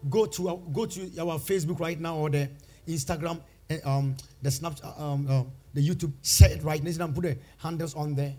go 0.09 0.27
to 0.27 0.49
our, 0.49 0.57
go 0.73 0.87
to 0.87 1.01
our 1.21 1.39
Facebook 1.39 1.81
right 1.81 2.01
now 2.01 2.17
or 2.17 2.31
the 2.31 2.49
Instagram, 2.87 3.41
eh, 3.71 3.79
um, 3.85 4.17
the 4.43 4.51
Snap, 4.51 4.75
um, 4.99 5.27
um, 5.29 5.53
the 5.75 5.87
YouTube. 5.87 6.13
Share 6.23 6.51
it 6.53 6.63
right 6.63 6.83
now. 6.83 7.07
Put 7.09 7.23
the 7.23 7.39
handles 7.59 7.95
on 7.95 8.15
there. 8.15 8.35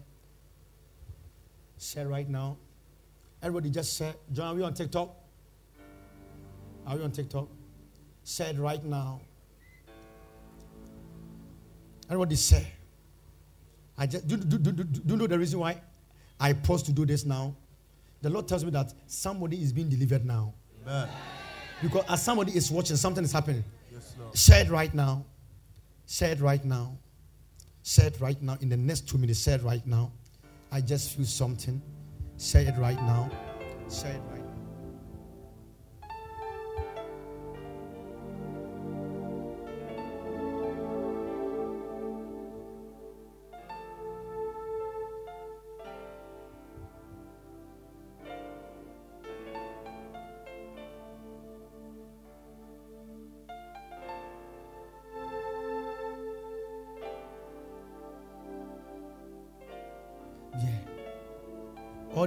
Share 1.80 2.08
right 2.08 2.30
now. 2.30 2.58
Everybody 3.42 3.70
just 3.70 3.98
share. 3.98 4.14
John, 4.32 4.48
are 4.48 4.56
we 4.56 4.64
on 4.64 4.74
TikTok? 4.74 5.14
Are 6.88 6.96
we 6.96 7.04
on 7.04 7.12
TikTok? 7.12 7.48
Share 8.26 8.50
it 8.52 8.58
right 8.58 8.84
now. 8.84 9.22
Everybody 12.10 12.36
share. 12.36 12.66
I 13.98 14.06
just 14.06 14.28
do, 14.28 14.38
do, 14.38 14.58
do, 14.58 14.72
do, 14.72 14.84
do 14.84 15.14
you 15.14 15.18
know 15.18 15.28
the 15.28 15.38
reason 15.38 15.60
why 15.60 15.82
I 16.40 16.54
pause 16.54 16.84
to 16.84 16.92
do 16.92 17.06
this 17.06 17.26
now? 17.26 17.56
The 18.22 18.30
Lord 18.30 18.48
tells 18.48 18.64
me 18.64 18.72
that 18.72 18.94
somebody 19.06 19.62
is 19.62 19.74
being 19.74 19.90
delivered 19.90 20.26
now. 20.26 20.54
Amen. 20.86 21.10
Because 21.84 22.06
as 22.08 22.24
somebody 22.24 22.56
is 22.56 22.72
watching, 22.72 22.96
something 22.96 23.24
is 23.24 23.34
happening. 23.34 23.64
Yes, 23.92 24.16
Lord. 24.18 24.38
Share 24.38 24.62
it 24.62 24.70
right 24.70 24.94
now. 24.94 25.26
Share 26.08 26.32
it 26.32 26.40
right 26.40 26.64
now. 26.64 26.98
Share 27.84 28.08
it 28.08 28.20
right 28.22 28.42
now. 28.42 28.58
In 28.62 28.70
the 28.70 28.78
next 28.78 29.10
two 29.10 29.18
minutes, 29.18 29.44
share 29.44 29.56
it 29.56 29.64
right 29.64 29.86
now. 29.86 30.12
I 30.72 30.80
just 30.80 31.16
feel 31.16 31.26
something. 31.26 31.82
Share 32.40 32.62
it 32.62 32.76
right 32.78 32.96
now. 33.04 33.30
Share 33.92 34.14
it 34.14 34.22
right 34.32 34.38
now. 34.38 34.43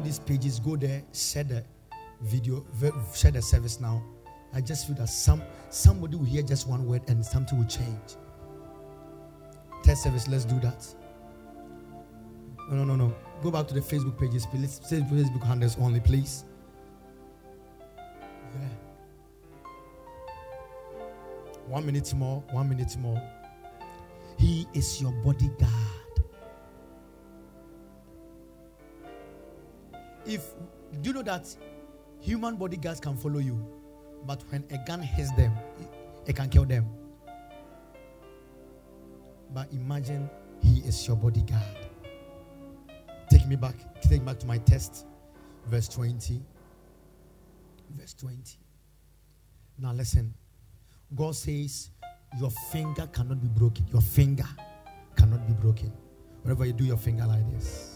These 0.07 0.21
pages 0.21 0.61
go 0.61 0.77
there, 0.77 1.03
share 1.12 1.42
the 1.42 1.64
video, 2.23 2.64
share 3.12 3.33
the 3.33 3.42
service 3.42 3.81
now. 3.81 4.03
I 4.55 4.61
just 4.61 4.87
feel 4.87 4.95
that 4.97 5.09
some 5.09 5.42
somebody 5.69 6.16
will 6.16 6.25
hear 6.25 6.42
just 6.42 6.69
one 6.69 6.87
word 6.87 7.03
and 7.09 7.25
something 7.25 7.59
will 7.59 7.66
change. 7.66 8.14
Test 9.83 10.05
service, 10.05 10.29
let's 10.29 10.45
do 10.45 10.61
that. 10.61 10.87
No, 12.71 12.77
no, 12.77 12.85
no, 12.85 12.97
no. 12.97 13.14
Go 13.42 13.51
back 13.51 13.66
to 13.69 13.75
the 13.75 13.81
Facebook 13.81 14.19
pages, 14.19 14.47
please. 14.47 14.81
Facebook 14.88 15.42
handles 15.42 15.77
only, 15.79 16.01
please. 16.01 16.45
Yeah. 17.99 18.69
One 21.66 21.85
minute 21.85 22.14
more. 22.14 22.45
One 22.53 22.69
minute 22.69 22.97
more. 22.97 23.21
He 24.38 24.66
is 24.73 25.01
your 25.03 25.12
bodyguard. 25.25 25.95
If 30.27 30.53
do 31.01 31.11
you 31.11 31.15
know 31.15 31.23
that 31.23 31.55
human 32.21 32.57
bodyguards 32.57 33.01
can 33.01 33.17
follow 33.17 33.39
you, 33.39 33.65
but 34.27 34.43
when 34.51 34.65
a 34.71 34.79
gun 34.87 35.01
hits 35.01 35.31
them, 35.33 35.53
it, 35.81 35.89
it 36.31 36.37
can 36.37 36.49
kill 36.49 36.65
them. 36.65 36.87
But 39.55 39.73
imagine 39.73 40.29
he 40.62 40.81
is 40.81 41.07
your 41.07 41.17
bodyguard. 41.17 41.62
Take 43.31 43.47
me 43.47 43.57
back, 43.57 43.75
take 44.03 44.21
me 44.21 44.27
back 44.27 44.39
to 44.41 44.47
my 44.47 44.59
test, 44.59 45.07
verse 45.67 45.89
20. 45.89 46.41
Verse 47.97 48.15
20. 48.15 48.59
Now 49.79 49.93
listen. 49.93 50.35
God 51.15 51.37
says, 51.37 51.91
Your 52.41 52.51
finger 52.73 53.07
cannot 53.12 53.41
be 53.41 53.49
broken. 53.49 53.87
Your 53.93 54.03
finger 54.03 54.47
cannot 55.17 55.47
be 55.47 55.53
broken. 55.55 55.93
Whenever 56.43 56.67
you 56.67 56.73
do 56.73 56.85
your 56.85 56.97
finger 56.97 57.27
like 57.27 57.49
this. 57.53 57.95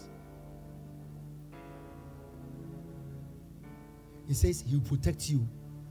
He 4.31 4.35
says 4.35 4.63
he 4.65 4.77
will 4.77 4.85
protect 4.85 5.29
you 5.29 5.45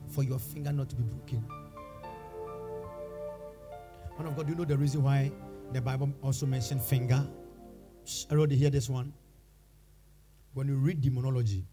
for 0.09 0.25
your 0.25 0.39
finger 0.39 0.73
not 0.73 0.89
to 0.89 0.97
be 0.97 1.03
broken. 1.03 1.45
Man 4.17 4.29
of 4.29 4.35
God, 4.35 4.47
do 4.47 4.53
you 4.53 4.59
know 4.59 4.65
the 4.65 4.79
reason 4.79 5.03
why 5.03 5.31
the 5.75 5.81
Bible 5.83 6.11
also 6.23 6.47
mentioned 6.47 6.81
finger? 6.81 7.23
I 8.31 8.33
already 8.33 8.57
hear 8.57 8.71
this 8.71 8.89
one. 8.89 9.13
When 10.55 10.69
you 10.69 10.77
read 10.77 11.03
demonology 11.03 11.67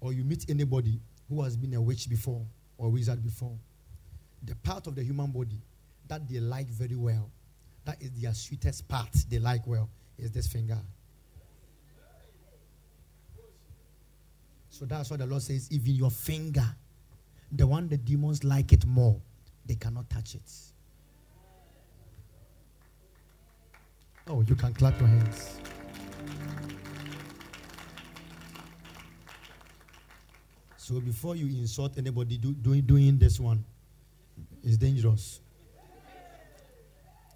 or 0.00 0.12
you 0.12 0.22
meet 0.22 0.48
anybody 0.48 1.00
who 1.28 1.42
has 1.42 1.56
been 1.56 1.74
a 1.74 1.82
witch 1.82 2.08
before 2.08 2.46
or 2.78 2.88
wizard 2.88 3.20
before, 3.20 3.58
the 4.44 4.54
part 4.54 4.86
of 4.86 4.94
the 4.94 5.02
human 5.02 5.32
body 5.32 5.60
that 6.06 6.28
they 6.28 6.38
like 6.38 6.68
very 6.68 6.94
well, 6.94 7.28
that 7.86 8.00
is 8.00 8.12
their 8.12 8.34
sweetest 8.34 8.86
part 8.86 9.08
they 9.28 9.40
like 9.40 9.66
well, 9.66 9.90
is 10.16 10.30
this 10.30 10.46
finger. 10.46 10.78
So 14.72 14.86
that's 14.86 15.10
what 15.10 15.20
the 15.20 15.26
Lord 15.26 15.42
says. 15.42 15.70
Even 15.70 15.94
your 15.94 16.10
finger, 16.10 16.64
the 17.52 17.66
one 17.66 17.88
the 17.88 17.98
demons 17.98 18.42
like 18.42 18.72
it 18.72 18.86
more, 18.86 19.20
they 19.66 19.74
cannot 19.74 20.08
touch 20.08 20.34
it. 20.34 20.50
Oh, 24.26 24.40
you 24.40 24.54
can 24.54 24.72
clap 24.72 24.98
your 24.98 25.08
hands. 25.08 25.60
So 30.78 31.00
before 31.00 31.36
you 31.36 31.46
insult 31.60 31.98
anybody 31.98 32.38
do, 32.38 32.54
doing, 32.54 32.80
doing 32.80 33.18
this 33.18 33.38
one, 33.38 33.62
it's 34.64 34.78
dangerous. 34.78 35.40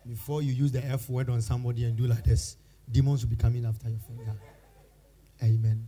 Before 0.08 0.40
you 0.40 0.52
use 0.52 0.72
the 0.72 0.82
F 0.86 1.10
word 1.10 1.28
on 1.28 1.42
somebody 1.42 1.84
and 1.84 1.96
do 1.96 2.06
like 2.06 2.24
this, 2.24 2.56
demons 2.90 3.22
will 3.22 3.30
be 3.30 3.36
coming 3.36 3.66
after 3.66 3.90
your 3.90 3.98
finger. 3.98 4.32
Amen. 5.42 5.86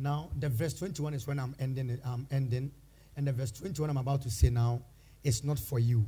Now, 0.00 0.30
the 0.38 0.48
verse 0.48 0.74
21 0.74 1.14
is 1.14 1.26
when 1.26 1.38
I'm 1.38 1.54
ending 1.60 1.90
it. 1.90 2.00
I'm 2.04 2.26
ending. 2.30 2.70
And 3.16 3.26
the 3.26 3.32
verse 3.32 3.50
21 3.50 3.90
I'm 3.90 3.98
about 3.98 4.22
to 4.22 4.30
say 4.30 4.48
now, 4.48 4.80
it's 5.22 5.44
not 5.44 5.58
for 5.58 5.78
you. 5.78 6.06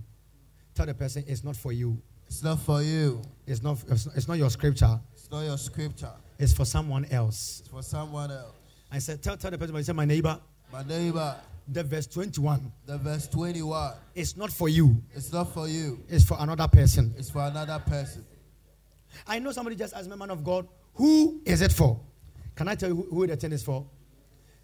Tell 0.75 0.87
the 0.87 0.95
person 0.95 1.25
it's 1.27 1.45
not 1.45 1.57
for 1.57 1.73
you. 1.73 2.01
It's 2.27 2.43
not 2.43 2.59
for 2.61 2.83
you. 2.83 3.21
It's 3.47 3.63
not 3.63 3.85
it's 3.91 4.27
not 4.27 4.39
your 4.39 4.49
scripture. 4.49 4.99
It's 5.13 5.31
not 5.31 5.43
your 5.43 5.59
scripture. 5.59 6.13
It's 6.39 6.55
for 6.55 6.65
someone 6.65 7.05
else. 7.07 7.61
It's 7.61 7.69
for 7.69 7.83
someone 7.83 8.31
else. 8.31 8.55
I 8.91 8.99
said, 8.99 9.23
tell, 9.23 9.37
tell 9.37 9.51
the 9.51 9.59
person, 9.59 9.77
I 9.77 9.83
said, 9.83 9.97
my 9.97 10.07
neighbor. 10.07 10.41
My 10.73 10.83
neighbor. 10.83 11.37
The 11.69 11.83
verse 11.83 12.07
21. 12.07 12.73
The 12.87 12.99
verse 12.99 13.29
21. 13.29 13.95
It's 14.15 14.37
not 14.37 14.51
for 14.51 14.69
you. 14.69 15.03
It's 15.15 15.33
not 15.33 15.53
for 15.53 15.69
you. 15.69 16.03
It's 16.09 16.25
for 16.25 16.37
another 16.41 16.69
person. 16.69 17.15
It's 17.17 17.31
for 17.31 17.43
another 17.43 17.79
person. 17.87 18.25
I 19.27 19.39
know 19.39 19.53
somebody 19.53 19.77
just 19.77 19.95
asked 19.95 20.09
me, 20.09 20.17
man 20.17 20.31
of 20.31 20.43
God, 20.43 20.67
who 20.95 21.41
is 21.45 21.61
it 21.61 21.73
for? 21.73 22.01
Can 22.55 22.69
I 22.69 22.75
tell 22.75 22.91
you 22.91 22.97
who, 22.97 23.03
who 23.11 23.27
the 23.27 23.37
ten 23.37 23.53
is 23.53 23.63
for? 23.63 23.87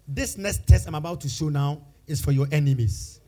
This 0.07 0.37
next 0.37 0.67
test 0.67 0.87
I'm 0.87 0.95
about 0.95 1.21
to 1.21 1.29
show 1.29 1.49
now 1.49 1.81
is 2.07 2.21
for 2.21 2.31
your 2.31 2.47
enemies. 2.51 3.19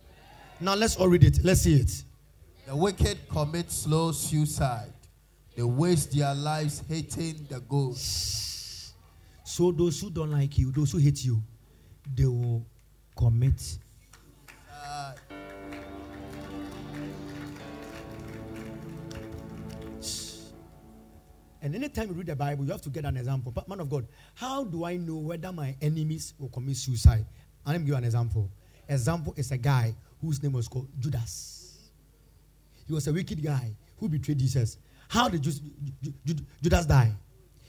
Now 0.60 0.76
let's 0.76 0.96
all 0.96 1.08
read 1.08 1.24
it. 1.24 1.40
Let's 1.44 1.62
see 1.62 1.76
it. 1.76 2.04
The 2.68 2.76
wicked 2.76 3.18
commit 3.30 3.72
slow 3.72 4.12
suicide. 4.12 4.94
They 5.56 5.64
waste 5.64 6.16
their 6.16 6.34
lives 6.34 6.84
hating 6.88 7.48
the 7.50 7.60
good. 7.60 7.98
So 7.98 9.72
those 9.72 10.00
who 10.00 10.10
don't 10.10 10.32
like 10.32 10.58
you, 10.58 10.72
those 10.72 10.92
who 10.92 10.98
hate 10.98 11.26
you, 11.26 11.42
they 12.16 12.26
will 12.26 12.66
commit. 13.18 13.78
And 21.62 21.76
anytime 21.76 22.08
you 22.08 22.14
read 22.14 22.26
the 22.26 22.36
Bible, 22.36 22.66
you 22.66 22.72
have 22.72 22.82
to 22.82 22.90
get 22.90 23.06
an 23.06 23.18
example. 23.18 23.52
But 23.52 23.68
man 23.68 23.80
of 23.80 23.90
God, 23.90 24.08
how 24.34 24.64
do 24.64 24.84
I 24.84 24.98
know 24.98 25.18
whether 25.18 25.52
my 25.52 25.76
enemies 25.82 26.34
will 26.40 26.50
commit 26.50 26.76
suicide? 26.78 27.26
I'll 27.66 27.78
give 27.78 27.88
you 27.88 27.96
an 27.96 28.04
example. 28.04 28.50
Example 28.90 29.34
is 29.38 29.52
a 29.52 29.58
guy 29.58 29.96
whose 30.20 30.42
name 30.42 30.54
was 30.54 30.68
called 30.68 30.88
Judas. 31.00 31.90
He 32.88 32.94
was 32.94 33.08
a 33.08 33.14
wicked 33.14 33.44
guy 33.44 33.76
who 33.98 34.10
betrayed 34.10 34.40
Jesus. 34.40 34.78
How 35.08 35.30
did 35.30 35.44
Judas 35.44 36.86
die? 36.86 37.14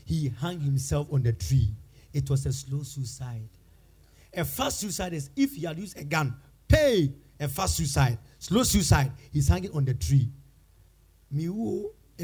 He 0.04 0.28
hung 0.28 0.58
himself 0.60 1.08
on 1.12 1.22
the 1.22 1.32
tree. 1.32 1.68
It 2.12 2.28
was 2.30 2.46
a 2.46 2.52
slow 2.52 2.82
suicide. 2.82 3.48
A 4.34 4.44
fast 4.44 4.80
suicide 4.80 5.12
is 5.12 5.30
if 5.36 5.54
he 5.54 5.66
had 5.66 5.78
used 5.78 5.98
a 5.98 6.04
gun. 6.04 6.34
Pay 6.66 7.12
a 7.38 7.46
fast 7.46 7.76
suicide. 7.76 8.18
Slow 8.38 8.62
suicide, 8.62 9.12
he's 9.30 9.48
hanging 9.48 9.72
on 9.72 9.84
the 9.84 9.94
tree. 9.94 10.28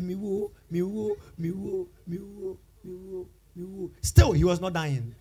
Miwo, 0.00 0.50
miwo, 0.72 1.16
miwo, 1.38 1.38
miwo, 1.38 1.86
miwo, 2.08 2.56
miwo, 2.84 3.26
miwo. 3.56 3.90
Still, 4.02 4.32
he 4.32 4.44
was 4.44 4.60
not 4.60 4.72
dying. 4.72 5.14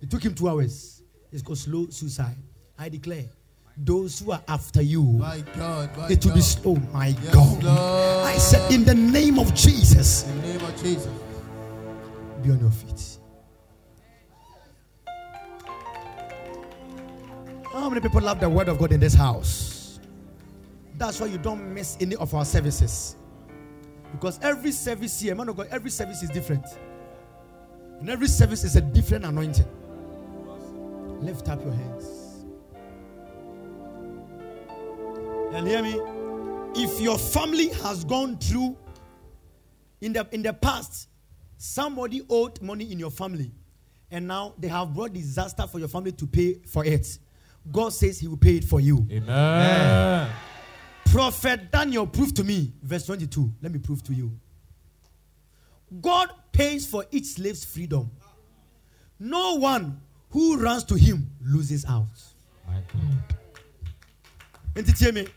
It 0.00 0.10
took 0.10 0.24
him 0.24 0.34
two 0.34 0.48
hours. 0.48 1.02
It's 1.30 1.42
called 1.42 1.58
slow 1.58 1.86
suicide. 1.88 2.36
I 2.78 2.88
declare, 2.88 3.24
those 3.76 4.18
who 4.20 4.32
are 4.32 4.42
after 4.48 4.82
you, 4.82 5.02
my 5.02 5.42
God, 5.56 5.96
my 5.96 6.08
it 6.08 6.24
will 6.24 6.30
God. 6.30 6.34
be 6.34 6.40
slow. 6.40 6.74
My 6.92 7.06
yes, 7.08 7.34
God. 7.34 7.62
Lord. 7.62 8.26
I 8.26 8.36
said, 8.36 8.72
in 8.72 8.84
the 8.84 8.94
name 8.94 9.38
of 9.38 9.54
Jesus. 9.54 10.28
In 10.28 10.42
the 10.42 10.48
name 10.48 10.64
of 10.64 10.82
Jesus. 10.82 11.08
Be 12.42 12.50
on 12.50 12.60
your 12.60 12.70
feet. 12.70 13.18
How 17.72 17.88
many 17.88 18.00
people 18.00 18.20
love 18.20 18.40
the 18.40 18.48
word 18.48 18.68
of 18.68 18.78
God 18.78 18.92
in 18.92 19.00
this 19.00 19.14
house? 19.14 19.98
That's 20.98 21.18
why 21.20 21.28
you 21.28 21.38
don't 21.38 21.72
miss 21.72 21.96
any 22.00 22.16
of 22.16 22.34
our 22.34 22.44
services. 22.44 23.16
Because 24.12 24.38
every 24.42 24.72
service 24.72 25.20
here, 25.20 25.34
man 25.34 25.48
of 25.48 25.56
God, 25.56 25.68
every 25.70 25.90
service 25.90 26.22
is 26.22 26.30
different. 26.30 26.66
And 28.00 28.10
every 28.10 28.28
service 28.28 28.64
is 28.64 28.76
a 28.76 28.80
different 28.80 29.24
anointing. 29.24 29.66
Lift 31.20 31.48
up 31.48 31.62
your 31.62 31.72
hands. 31.72 32.44
And 35.54 35.66
hear 35.66 35.82
me. 35.82 36.00
If 36.74 37.00
your 37.00 37.18
family 37.18 37.68
has 37.68 38.04
gone 38.04 38.38
through 38.38 38.76
in 40.00 40.12
the 40.14 40.26
in 40.32 40.42
the 40.42 40.52
past, 40.52 41.08
somebody 41.58 42.22
owed 42.28 42.60
money 42.62 42.90
in 42.90 42.98
your 42.98 43.10
family, 43.10 43.52
and 44.10 44.26
now 44.26 44.54
they 44.58 44.68
have 44.68 44.94
brought 44.94 45.12
disaster 45.12 45.66
for 45.66 45.78
your 45.78 45.88
family 45.88 46.12
to 46.12 46.26
pay 46.26 46.54
for 46.66 46.84
it. 46.84 47.18
God 47.70 47.92
says 47.92 48.18
He 48.18 48.26
will 48.26 48.38
pay 48.38 48.56
it 48.56 48.64
for 48.64 48.80
you. 48.80 49.06
Amen. 49.10 50.30
Prophet 51.12 51.70
Daniel, 51.70 52.06
prove 52.06 52.32
to 52.32 52.42
me, 52.42 52.72
verse 52.82 53.04
22. 53.04 53.52
Let 53.60 53.70
me 53.70 53.78
prove 53.78 54.02
to 54.04 54.14
you. 54.14 54.32
God 56.00 56.30
pays 56.52 56.86
for 56.86 57.04
each 57.10 57.26
slave's 57.26 57.66
freedom. 57.66 58.10
No 59.20 59.56
one 59.56 60.00
who 60.30 60.56
runs 60.56 60.84
to 60.84 60.94
Him 60.94 61.30
loses 61.44 61.84
out. 61.84 62.06
And 64.74 65.28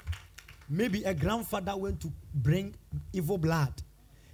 maybe 0.69 1.03
a 1.03 1.13
grandfather 1.13 1.75
went 1.75 1.99
to 2.03 2.11
bring 2.33 2.73
evil 3.11 3.37
blood, 3.37 3.73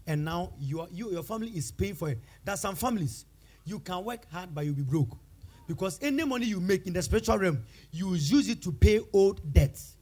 and 0.06 0.24
now 0.24 0.54
you, 0.60 0.88
you 0.92 1.10
your 1.10 1.24
family 1.24 1.50
is 1.50 1.72
paying 1.72 1.96
for 1.96 2.10
it. 2.12 2.20
There's 2.46 2.62
some 2.62 2.76
families 2.76 3.26
you 3.66 3.80
can 3.80 4.06
work 4.06 4.32
hard, 4.32 4.54
but 4.54 4.64
you'll 4.64 4.76
be 4.76 4.84
broke. 4.84 5.18
Because 5.68 5.98
any 6.04 6.24
money 6.24 6.46
you 6.46 6.60
make 6.60 6.86
in 6.86 6.94
the 6.94 7.02
spiritual 7.02 7.40
realm, 7.40 7.64
you 7.92 8.14
use 8.14 8.48
it 8.48 8.62
to 8.62 8.72
pay 8.72 9.00
old 9.12 9.42
debts. 9.52 9.96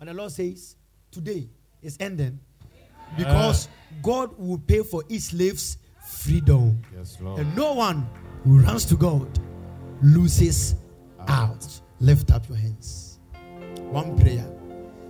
And 0.00 0.08
the 0.08 0.14
Lord 0.14 0.32
says, 0.32 0.76
today 1.10 1.48
is 1.82 1.96
ending 2.00 2.38
because 3.16 3.68
God 4.02 4.36
will 4.38 4.58
pay 4.58 4.82
for 4.82 5.02
each 5.08 5.22
slave's 5.22 5.78
freedom. 6.04 6.82
Yes, 6.96 7.18
Lord. 7.20 7.40
And 7.40 7.56
no 7.56 7.74
one 7.74 8.08
who 8.42 8.58
runs 8.58 8.84
to 8.86 8.96
God 8.96 9.28
loses 10.02 10.74
out. 11.20 11.30
out. 11.30 11.80
Lift 12.00 12.30
up 12.32 12.48
your 12.48 12.58
hands. 12.58 13.18
One 13.90 14.18
prayer. 14.18 14.46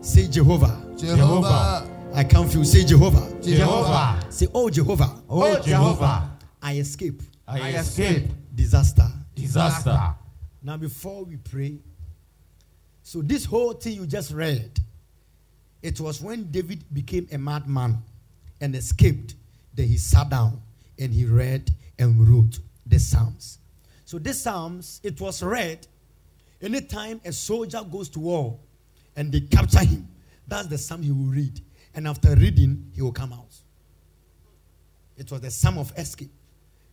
Say 0.00 0.28
Jehovah. 0.28 0.94
Jehovah. 0.96 1.90
I 2.14 2.24
can't 2.24 2.50
feel. 2.52 2.64
Say 2.64 2.84
Jehovah. 2.84 3.34
Jehovah. 3.42 4.24
Say, 4.30 4.46
Oh 4.54 4.68
Jehovah. 4.70 5.22
Oh, 5.28 5.56
oh 5.56 5.62
Jehovah. 5.62 6.30
I 6.62 6.76
escape 6.76 7.22
I 7.46 7.70
escape 7.70 8.28
disaster. 8.54 9.08
disaster. 9.34 10.14
Now, 10.62 10.78
before 10.78 11.24
we 11.24 11.36
pray, 11.36 11.78
so 13.04 13.20
this 13.20 13.44
whole 13.44 13.74
thing 13.74 13.92
you 13.92 14.06
just 14.06 14.32
read, 14.32 14.80
it 15.82 16.00
was 16.00 16.22
when 16.22 16.50
David 16.50 16.82
became 16.92 17.28
a 17.30 17.36
madman 17.36 17.98
and 18.62 18.74
escaped. 18.74 19.34
Then 19.74 19.86
he 19.86 19.98
sat 19.98 20.30
down 20.30 20.60
and 20.98 21.12
he 21.12 21.26
read 21.26 21.70
and 21.98 22.26
wrote 22.26 22.58
the 22.86 22.98
Psalms. 22.98 23.58
So, 24.06 24.18
this 24.18 24.40
Psalms, 24.40 25.00
it 25.02 25.20
was 25.20 25.42
read 25.42 25.86
anytime 26.62 27.20
a 27.26 27.32
soldier 27.32 27.82
goes 27.82 28.08
to 28.08 28.20
war 28.20 28.58
and 29.14 29.30
they 29.30 29.40
capture 29.42 29.84
him. 29.84 30.08
That's 30.48 30.68
the 30.68 30.78
Psalm 30.78 31.02
he 31.02 31.12
will 31.12 31.30
read. 31.30 31.60
And 31.94 32.08
after 32.08 32.34
reading, 32.34 32.90
he 32.94 33.02
will 33.02 33.12
come 33.12 33.34
out. 33.34 33.54
It 35.18 35.30
was 35.30 35.42
the 35.42 35.50
Psalm 35.50 35.76
of 35.76 35.92
escape. 35.98 36.32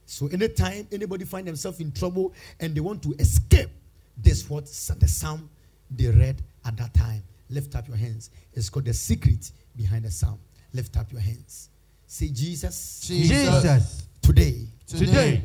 So 0.06 0.28
anytime 0.28 0.90
anybody 0.92 1.24
find 1.24 1.48
themselves 1.48 1.80
in 1.80 1.94
trouble 1.94 2.34
and 2.60 2.76
they 2.76 2.82
want 2.82 3.02
to 3.04 3.16
escape, 3.18 3.70
this 4.18 4.50
what 4.50 4.66
the 4.66 5.08
psalm 5.08 5.50
they 5.92 6.08
read 6.08 6.42
at 6.66 6.78
that 6.78 6.94
time. 6.94 7.24
Lift 7.50 7.76
up 7.76 7.88
your 7.88 7.98
hands. 7.98 8.30
It's 8.54 8.70
called 8.70 8.86
the 8.86 8.94
secret 8.94 9.52
behind 9.76 10.06
the 10.06 10.12
psalm. 10.12 10.40
Lift 10.74 10.96
up 10.98 11.12
your 11.12 11.22
hands. 11.22 11.70
Say, 12.08 12.30
Jesus, 12.30 13.02
Jesus, 13.06 14.08
today 14.22 14.68
today 14.88 15.44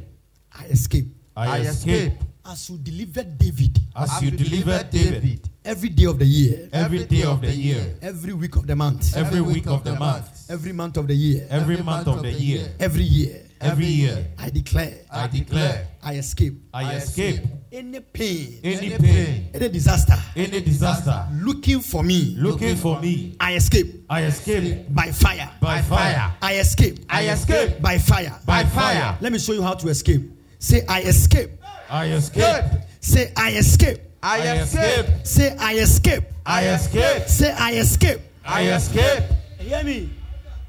I 0.52 0.64
escape. 0.66 1.06
I 1.36 1.60
escape 1.60 2.12
As 2.44 2.70
you 2.70 2.78
delivered 2.78 3.38
David 3.38 3.78
as 3.96 4.22
you 4.22 4.30
delivered 4.30 4.90
David 4.90 5.48
every 5.64 5.88
day 5.88 6.04
of 6.04 6.18
the 6.18 6.24
year, 6.26 6.68
every 6.72 7.04
day 7.04 7.24
of 7.24 7.40
the 7.40 7.50
year, 7.50 7.96
every 8.02 8.32
week 8.32 8.56
of 8.56 8.66
the 8.66 8.76
month, 8.76 9.16
every 9.16 9.40
week 9.40 9.66
of 9.66 9.82
the 9.84 9.94
month, 9.96 10.50
every 10.50 10.72
month 10.72 10.96
of 10.96 11.06
the 11.06 11.14
year, 11.14 11.46
every 11.50 11.78
month 11.78 12.06
of 12.06 12.22
the 12.22 12.30
year, 12.30 12.68
every 12.78 13.02
year. 13.04 13.42
Every 13.60 13.86
year. 13.86 14.26
I 14.38 14.50
declare 14.50 14.94
I 15.10 15.26
declare 15.26 15.86
I 16.02 16.14
escape 16.14 16.54
I 16.72 16.94
escape 16.96 17.40
any 17.72 18.00
pain, 18.00 18.60
any 18.62 18.90
pain, 18.98 19.50
any 19.54 19.68
disaster 19.68 20.16
any 20.34 20.60
disaster 20.60 21.26
looking 21.32 21.80
for 21.80 22.02
me. 22.02 22.34
looking 22.38 22.76
for 22.76 23.00
me. 23.00 23.36
I 23.40 23.54
escape 23.54 24.04
I 24.08 24.24
escape 24.24 24.86
by 24.94 25.10
fire. 25.10 25.50
by 25.60 25.82
fire. 25.82 26.32
I 26.42 26.56
escape 26.56 27.04
I 27.08 27.28
escape 27.28 27.80
by 27.80 27.98
fire. 27.98 28.38
by 28.44 28.64
fire. 28.64 29.16
Let 29.20 29.32
me 29.32 29.38
show 29.38 29.52
you 29.52 29.62
how 29.62 29.74
to 29.74 29.88
escape. 29.88 30.22
Say, 30.58 30.84
I 30.88 31.02
escape. 31.02 31.50
I 31.90 32.06
escape. 32.06 32.64
Say, 33.00 33.32
I 33.36 33.50
escape. 33.50 34.00
I 34.22 34.58
escape. 34.58 35.26
Say, 35.26 35.56
I 35.58 35.74
escape. 35.74 36.24
I 36.44 36.68
escape. 36.68 37.28
Say, 37.28 37.52
I 37.52 37.72
escape. 37.74 38.20
I 38.44 38.62
escape. 38.70 39.24
Hear 39.58 39.84
me. 39.84 40.10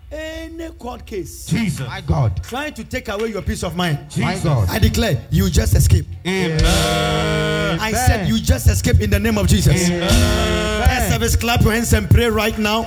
Any 0.10 0.70
court 0.72 1.06
case 1.06 1.46
Jesus. 1.48 1.86
My 1.86 2.00
God. 2.00 2.42
trying 2.42 2.74
to 2.76 2.84
take 2.86 3.10
away 3.10 3.28
your 3.28 3.42
peace 3.42 3.62
of 3.64 3.76
mind, 3.76 4.10
Jesus. 4.10 4.46
I 4.46 4.80
declare 4.80 5.22
you 5.32 5.50
just 5.50 5.76
escape. 5.76 6.06
Amen. 6.26 6.62
I 6.64 7.92
said 7.92 8.30
you 8.30 8.40
just 8.40 8.68
escape 8.68 9.02
in 9.02 9.10
the 9.10 9.20
name 9.20 9.38
of 9.38 9.48
Jesus. 9.48 9.90
First 9.90 11.10
service, 11.10 11.36
clap 11.36 11.62
your 11.62 11.74
hands 11.74 11.92
and 11.92 12.10
pray 12.10 12.28
right 12.30 12.58
now. 12.58 12.84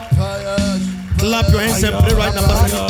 Clap 1.18 1.50
your 1.50 1.60
hands 1.60 1.84
and 1.84 1.94
pray 2.02 2.14
right 2.14 2.34
now. 2.34 2.46
Pastor. 2.46 2.88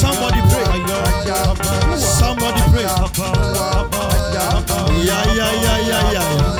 Somebody 0.00 0.40
pray. 0.50 0.64
Somebody 1.96 2.60
pray. 2.72 2.86
Yeah, 5.04 5.34
yeah, 5.34 5.62
yeah, 5.62 5.78
yeah, 5.86 6.12
yeah. 6.12 6.59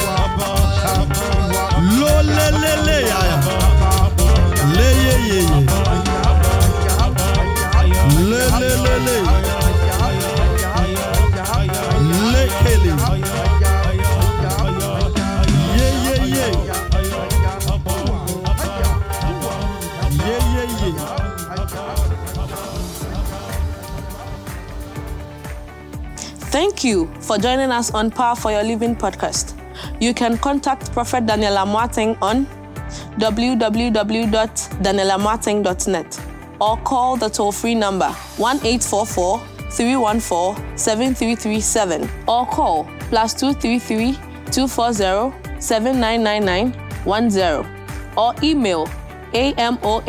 Thank 26.51 26.83
you 26.83 27.07
for 27.21 27.39
joining 27.39 27.71
us 27.71 27.95
on 27.95 28.11
Power 28.11 28.35
for 28.35 28.51
Your 28.51 28.65
Living 28.65 28.97
podcast. 28.97 29.57
You 30.01 30.13
can 30.13 30.37
contact 30.37 30.91
Prophet 30.93 31.25
Daniel 31.25 31.55
Amoateng 31.55 32.21
on 32.21 32.45
www.danielamoateng.net 33.21 36.21
or 36.61 36.77
call 36.79 37.17
the 37.17 37.29
toll 37.29 37.53
free 37.53 37.77
number 37.77 38.09
1 38.39 38.59
314 38.59 39.47
7337 40.77 42.11
or 42.27 42.45
call 42.47 42.89
plus 43.11 43.33
233 43.35 44.15
240 44.51 45.33
7999 45.61 46.75
or 48.17 48.35
email 48.43 48.89
amoatt 49.33 50.09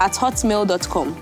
at 0.00 0.12
hotmail.com. 0.14 1.21